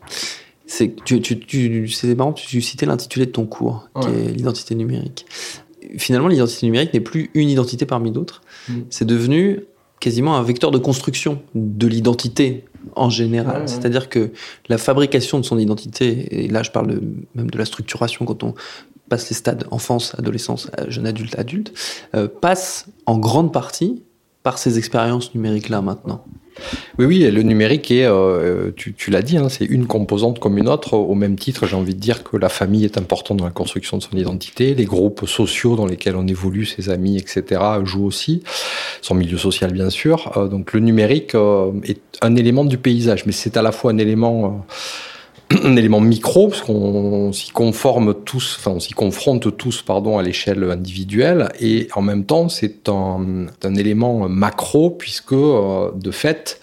[0.72, 4.74] c'est tu, tu, tu c'est marrant, tu citais l'intitulé de ton cours, qui est l'identité
[4.74, 5.26] numérique.
[5.98, 8.42] Finalement, l'identité numérique n'est plus une identité parmi d'autres.
[8.70, 8.74] Mm.
[8.90, 9.66] C'est devenu
[10.00, 12.64] quasiment un vecteur de construction de l'identité
[12.96, 13.68] en général.
[13.68, 14.32] C'est-à-dire que
[14.70, 17.02] la fabrication de son identité, et là je parle
[17.36, 18.54] même de la structuration quand on
[19.10, 21.74] passe les stades enfance, adolescence, jeune adulte, adulte,
[22.16, 24.04] euh, passe en grande partie
[24.42, 26.24] par ces expériences numériques-là maintenant.
[27.00, 30.68] Oui, oui, le numérique est, euh, tu, l'as dit, hein, c'est une composante comme une
[30.68, 30.94] autre.
[30.94, 33.98] Au même titre, j'ai envie de dire que la famille est importante dans la construction
[33.98, 34.76] de son identité.
[34.76, 38.44] Les groupes sociaux dans lesquels on évolue, ses amis, etc., jouent aussi.
[39.02, 40.38] Son milieu social, bien sûr.
[40.38, 43.92] Euh, donc le numérique euh, est un élément du paysage, mais c'est à la fois
[43.92, 44.66] un élément
[45.64, 50.24] un élément micro, parce qu'on s'y conforme tous, enfin on s'y confronte tous, pardon, à
[50.24, 56.60] l'échelle individuelle, et en même temps c'est un, élément macro, puisque euh, de fait,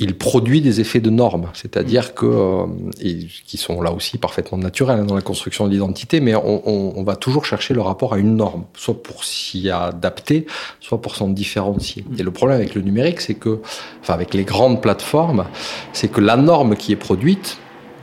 [0.00, 2.66] il produit des effets de normes, c'est-à-dire que, euh,
[3.00, 6.62] et qui sont là aussi parfaitement naturels hein, dans la construction de l'identité, mais on,
[6.68, 10.46] on, on, va toujours chercher le rapport à une norme, soit pour s'y adapter,
[10.80, 12.04] soit pour s'en différencier.
[12.16, 13.60] Et le problème avec le numérique, c'est que,
[14.00, 15.46] enfin avec les grandes plateformes,
[15.92, 17.58] c'est que la norme qui est produite,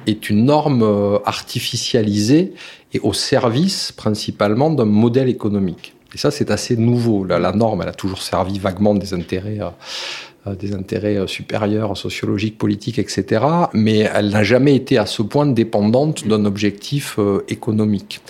[0.08, 2.54] est une norme euh, artificialisée
[2.94, 5.94] et au service principalement d'un modèle économique.
[6.14, 7.26] Et ça, c'est assez nouveau.
[7.26, 9.70] La, la, norme, elle a toujours servi vaguement des intérêts euh,
[10.54, 13.46] des intérêts euh, supérieurs, sociologiques, politiques, etc.
[13.74, 18.22] Mais elle n'a jamais été à ce point dépendante d'un objectif euh, économique.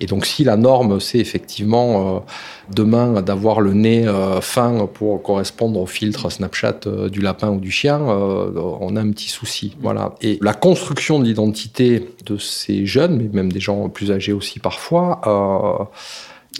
[0.00, 2.24] Et donc si la norme, c'est effectivement
[2.72, 4.06] demain d'avoir le nez
[4.40, 9.28] fin pour correspondre au filtre Snapchat du lapin ou du chien, on a un petit
[9.28, 9.76] souci.
[9.80, 10.14] Voilà.
[10.20, 14.58] Et la construction de l'identité de ces jeunes, mais même des gens plus âgés aussi
[14.58, 15.90] parfois,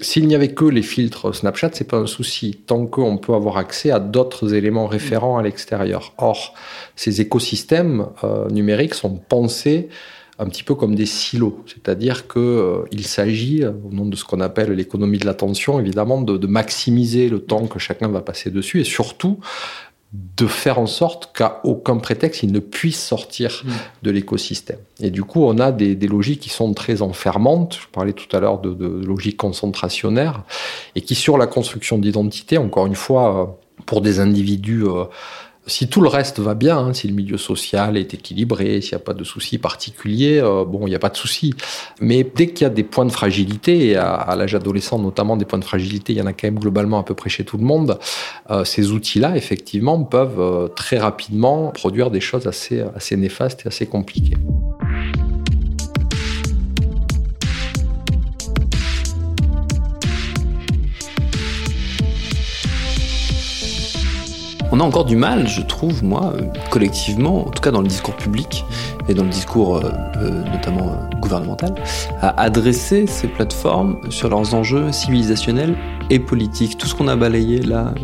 [0.01, 3.57] s'il n'y avait que les filtres Snapchat, c'est pas un souci, tant qu'on peut avoir
[3.59, 6.15] accès à d'autres éléments référents à l'extérieur.
[6.19, 6.55] Or,
[6.97, 9.89] ces écosystèmes euh, numériques sont pensés
[10.41, 14.25] un petit peu comme des silos, c'est-à-dire qu'il euh, s'agit, euh, au nom de ce
[14.25, 18.51] qu'on appelle l'économie de l'attention, évidemment, de, de, maximiser le temps que chacun va passer
[18.51, 19.39] dessus et surtout
[20.37, 23.71] de faire en sorte qu'à aucun prétexte il ne puisse sortir mm.
[24.05, 24.79] de l'écosystème.
[25.01, 27.79] Et du coup, on a des, logiques qui sont très enfermantes.
[27.83, 30.45] Je parlais tout à l'heure de, de logiques concentrationnaires
[30.95, 33.47] et qui, sur la construction d'identité, encore une fois, euh,
[33.87, 35.05] pour des individus euh,
[35.67, 39.03] Si tout le reste va bien, hein, si le milieu social est équilibré, s'il n'y
[39.03, 41.55] a pas de soucis particuliers, euh, bon, il n'y a pas de soucis.
[42.01, 45.59] Mais dès qu'il y a des points de fragilité, à, l'âge adolescent notamment des points
[45.59, 47.65] de fragilité, il y en a quand même globalement à peu près chez tout le
[47.65, 47.99] monde,
[48.51, 53.87] euh, ces outils-là, effectivement, peuvent euh, très rapidement produire des choses assez néfastes et assez
[53.87, 54.37] compliquées.
[64.75, 67.87] On a encore du mal, je trouve, moi, euh, collectivement, en tout cas dans le
[67.87, 68.65] discours public
[69.09, 71.77] et dans le discours euh, euh, notamment gouvernemental,
[72.21, 75.77] à adresser ces plateformes sur leurs enjeux civilisationnels
[76.11, 76.77] et politiques.
[76.77, 77.95] Tout ce qu'on a balayé là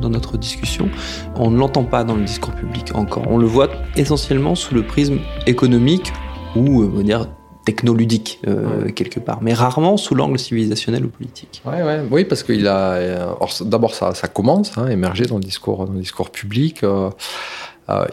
[0.00, 0.88] dans notre discussion,
[1.36, 3.30] on ne l'entend pas dans le discours public encore.
[3.30, 6.12] On le voit essentiellement sous le prisme économique
[6.56, 7.28] ou, on va dire,
[7.64, 11.62] technoludique euh, quelque part, mais rarement sous l'angle civilisationnel ou politique.
[11.64, 12.92] Ouais, ouais, oui, parce qu'il a.
[12.92, 16.82] Euh, d'abord, ça, ça, commence hein, à émerger dans le discours, dans le discours public.
[16.84, 17.10] Euh,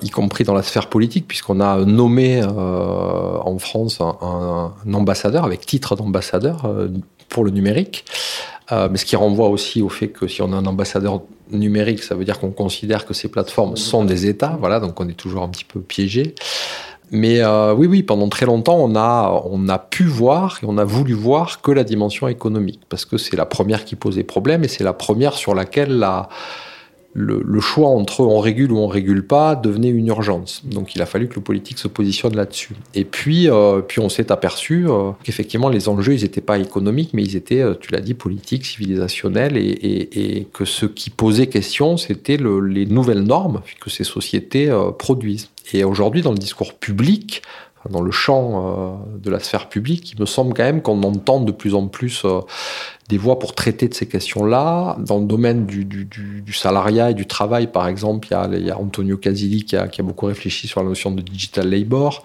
[0.01, 5.95] y compris dans la sphère politique, puisqu'on a nommé en France un, ambassadeur avec titre
[5.95, 6.69] d'ambassadeur
[7.29, 8.03] pour le numérique,
[8.69, 11.21] mais ce qui renvoie aussi au fait que si on a un ambassadeur
[11.51, 15.07] numérique, ça veut dire qu'on considère que ces plateformes sont des États, voilà, donc on
[15.07, 16.35] est toujours un petit peu piégé.
[17.11, 20.77] Mais euh, oui, oui, pendant très longtemps, on a, on a pu voir et on
[20.77, 24.63] a voulu voir que la dimension économique, parce que c'est la première qui posait problème
[24.63, 26.29] et c'est la première sur laquelle la,
[27.13, 30.61] le, choix entre on régule ou on régule pas devenait une urgence.
[30.65, 32.75] Donc il a fallu que le politique se positionne là-dessus.
[32.95, 37.11] Et puis, euh, puis on s'est aperçu euh, qu'effectivement les enjeux, ils n'étaient pas économiques,
[37.13, 41.97] mais ils étaient, tu l'as dit, politiques, civilisationnels, et, et, que ce qui posait question,
[41.97, 45.49] c'était les nouvelles normes que ces sociétés produisent.
[45.73, 47.41] Et aujourd'hui, dans le discours public,
[47.89, 51.39] dans le champ euh, de la sphère publique, il me semble quand même qu'on entend
[51.39, 52.41] de plus en plus euh,
[53.11, 54.95] des voix pour traiter de ces questions-là.
[54.99, 59.65] Dans le domaine du, salariat et du travail, par exemple, il y a, Antonio Casilli
[59.65, 62.23] qui a, beaucoup réfléchi sur la notion de digital labor.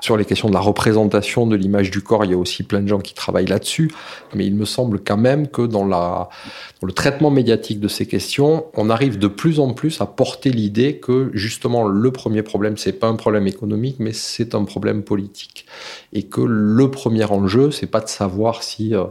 [0.00, 2.80] Sur les questions de la représentation de l'image du corps, il y a aussi plein
[2.80, 3.90] de gens qui travaillent là-dessus.
[4.34, 8.90] Mais il me semble quand même que dans le traitement médiatique de ces questions, on
[8.90, 13.08] arrive de plus en plus à porter l'idée que justement le premier problème, c'est pas
[13.08, 15.66] un problème économique, mais c'est un problème politique.
[16.12, 19.04] Et que le premier enjeu, c'est pas de savoir si euh,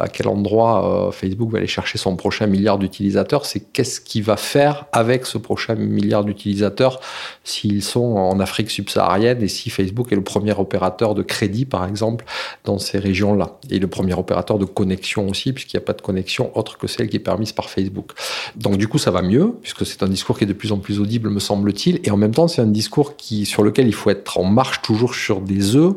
[0.00, 4.22] à quel endroit euh, Facebook va aller chercher son prochain milliard d'utilisateurs, c'est qu'est-ce qu'il
[4.22, 7.00] va faire avec ce prochain milliard d'utilisateurs
[7.44, 11.86] s'ils sont en Afrique subsaharienne et si Facebook est le premier opérateur de crédit, par
[11.86, 12.24] exemple,
[12.64, 13.58] dans ces régions-là.
[13.70, 16.86] Et le premier opérateur de connexion aussi, puisqu'il n'y a pas de connexion autre que
[16.86, 18.12] celle qui est permise par Facebook.
[18.56, 20.78] Donc du coup, ça va mieux, puisque c'est un discours qui est de plus en
[20.78, 23.94] plus audible, me semble-t-il, et en même temps, c'est un discours qui, sur lequel il
[23.94, 25.94] faut être en marche toujours sur des œufs,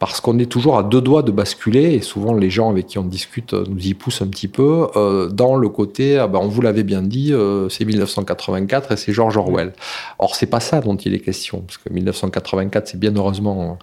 [0.00, 2.98] parce qu'on est toujours à deux doigts de basculer, et souvent les gens avec qui
[2.98, 6.40] on discute euh, nous y poussent un petit peu, euh, dans le côté, ah ben,
[6.42, 9.74] on vous l'avait bien dit, euh, c'est 1984 et c'est George Orwell.
[10.18, 13.78] Or, c'est pas ça dont il est question, parce que 1984, c'est bien heureusement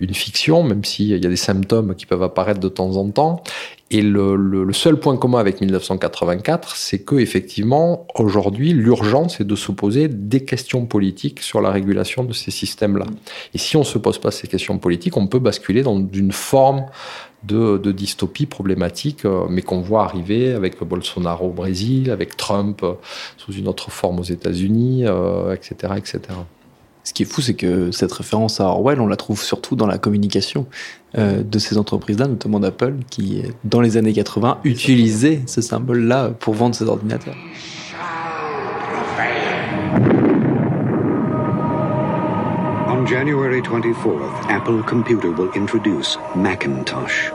[0.00, 3.44] une fiction, même s'il y a des symptômes qui peuvent apparaître de temps en temps,
[3.92, 9.72] et le, seul point commun avec 1984, c'est que effectivement, aujourd'hui, l'urgence est de se
[9.72, 13.06] poser des questions politiques sur la régulation de ces systèmes-là.
[13.52, 16.86] Et si on se pose pas ces questions politiques, on peut basculer dans une forme
[17.42, 22.92] de, dystopie problématique, euh, mais qu'on voit arriver avec Bolsonaro au Brésil, avec Trump euh,
[23.38, 26.20] sous une autre forme aux États-Unis, euh, etc., etc.
[27.02, 29.86] Ce qui est fou, c'est que cette référence à Orwell, on la trouve surtout dans
[29.86, 30.66] la communication
[31.18, 36.54] euh, de ces entreprises-là, notamment d'Apple, qui, dans les années 80, utilisait ce symbole-là pour
[36.54, 37.36] vendre ses ordinateurs.
[42.88, 47.32] On January 24th, Apple Computer will introduce Macintosh.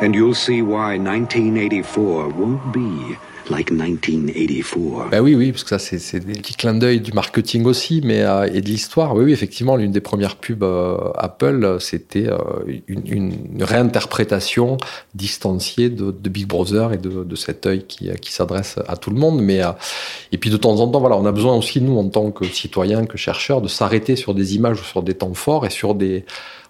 [0.00, 3.16] And you'll see why 1984 won't be
[3.50, 5.10] like 1984.
[5.10, 8.22] Ben oui, oui, parce que ça, c'est des petits clins d'œil du marketing aussi, mais
[8.22, 9.14] euh, et de l'histoire.
[9.14, 12.38] Oui, oui, effectivement, l'une des premières pubs euh, Apple, c'était euh,
[12.86, 14.76] une, une, réinterprétation
[15.14, 19.16] distanciée de, Big Brother et de, de cet œil qui, qui s'adresse à tout le
[19.18, 19.40] monde.
[19.40, 19.60] Mais
[20.32, 22.44] et puis de temps en temps, voilà, on a besoin aussi nous, en tant que
[22.44, 25.94] citoyens, que chercheurs, de s'arrêter sur des images ou sur des temps forts et sur
[25.94, 26.24] des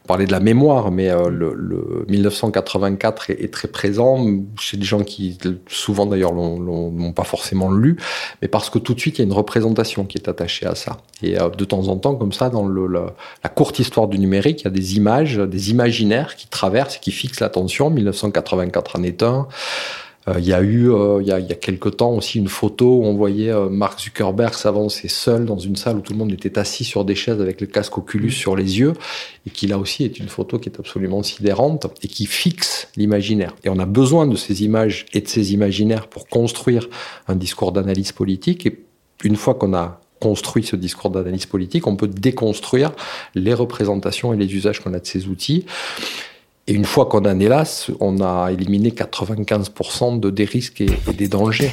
[0.09, 4.27] parler de la mémoire, mais euh, le, le, 1984 est, est, très présent
[4.59, 5.39] chez des gens qui,
[5.69, 7.97] souvent d'ailleurs, l'ont pas forcément lu,
[8.41, 10.75] mais parce que tout de suite, il y a une représentation qui est attachée à
[10.75, 10.97] ça.
[11.23, 14.63] Et euh, de temps en temps, comme ça, dans le, la courte histoire du numérique,
[14.63, 17.91] il y a des images, des imaginaires qui traversent et qui fixent l'attention.
[17.91, 19.47] 1984 en est un.
[20.29, 22.39] Euh, il y a eu, euh, il y a, il y a quelque temps aussi,
[22.39, 26.13] une photo où on voyait euh, Mark Zuckerberg s'avancer seul dans une salle où tout
[26.13, 28.93] le monde était assis sur des chaises avec le casque Oculus sur les yeux,
[29.47, 33.55] et qui là aussi est une photo qui est absolument sidérante et qui fixe l'imaginaire.
[33.65, 36.89] Et on a besoin de ces images et de ces imaginaires pour construire
[37.27, 38.67] un discours d'analyse politique.
[38.67, 38.85] Et
[39.25, 42.93] une fois qu'on a construit ce discours d'analyse politique, on peut déconstruire
[43.35, 45.65] les représentations et les usages qu'on a de ces outils.
[46.69, 47.65] Et une fois qu'on en est là,
[47.99, 51.73] on a éliminé 95% de des risques et des dangers.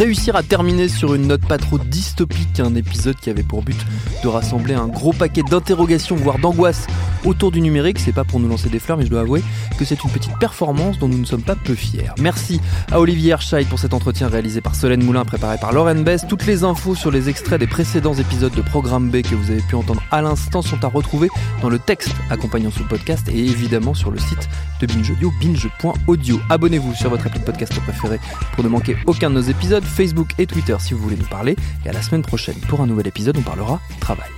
[0.00, 3.76] Réussir à terminer sur une note pas trop dystopique, un épisode qui avait pour but
[4.22, 6.86] de rassembler un gros paquet d'interrogations, voire d'angoisses
[7.26, 7.98] autour du numérique.
[7.98, 9.42] C'est pas pour nous lancer des fleurs, mais je dois avouer
[9.78, 12.08] que c'est une petite performance dont nous ne sommes pas peu fiers.
[12.18, 16.24] Merci à Olivier Herscheid pour cet entretien réalisé par Solène Moulin, préparé par Lauren Bess.
[16.26, 19.60] Toutes les infos sur les extraits des précédents épisodes de Programme B que vous avez
[19.60, 21.28] pu entendre à l'instant sont à retrouver
[21.60, 24.48] dans le texte accompagnant ce podcast et évidemment sur le site
[24.80, 26.40] de Binge Audio, binge.audio.
[26.48, 28.18] Abonnez-vous sur votre appli de podcast préféré
[28.54, 29.84] pour ne manquer aucun de nos épisodes.
[29.90, 31.56] Facebook et Twitter si vous voulez nous parler.
[31.84, 34.30] Et à la semaine prochaine pour un nouvel épisode, on parlera travail.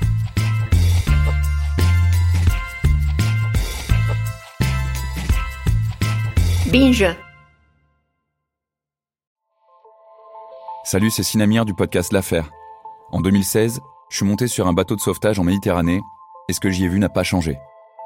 [6.73, 7.05] Binge.
[10.85, 12.51] Salut, c'est Sinamir du podcast L'Affaire.
[13.13, 13.81] En 2016,
[14.11, 16.01] je suis monté sur un bateau de sauvetage en Méditerranée
[16.49, 17.59] et ce que j'y ai vu n'a pas changé.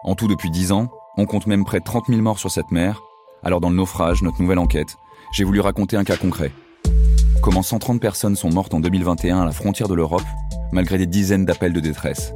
[0.04, 2.70] En tout, depuis 10 ans, on compte même près de 30 000 morts sur cette
[2.70, 3.00] mer.
[3.42, 4.96] Alors, dans le naufrage, notre nouvelle enquête,
[5.32, 6.52] j'ai voulu raconter un cas concret
[7.46, 10.24] comment 130 personnes sont mortes en 2021 à la frontière de l'Europe,
[10.72, 12.34] malgré des dizaines d'appels de détresse.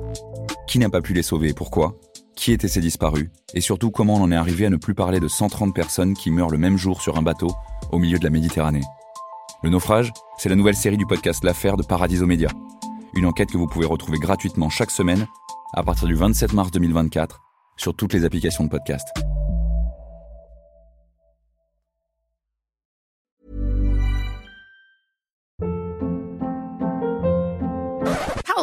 [0.68, 1.96] Qui n'a pas pu les sauver et pourquoi?
[2.36, 3.28] Qui étaient ces disparus?
[3.52, 6.30] Et surtout, comment on en est arrivé à ne plus parler de 130 personnes qui
[6.30, 7.48] meurent le même jour sur un bateau
[7.90, 8.84] au milieu de la Méditerranée?
[9.64, 12.48] Le naufrage, c'est la nouvelle série du podcast L'affaire de Paradiso Média.
[13.14, 15.26] Une enquête que vous pouvez retrouver gratuitement chaque semaine
[15.74, 17.40] à partir du 27 mars 2024
[17.76, 19.08] sur toutes les applications de podcast.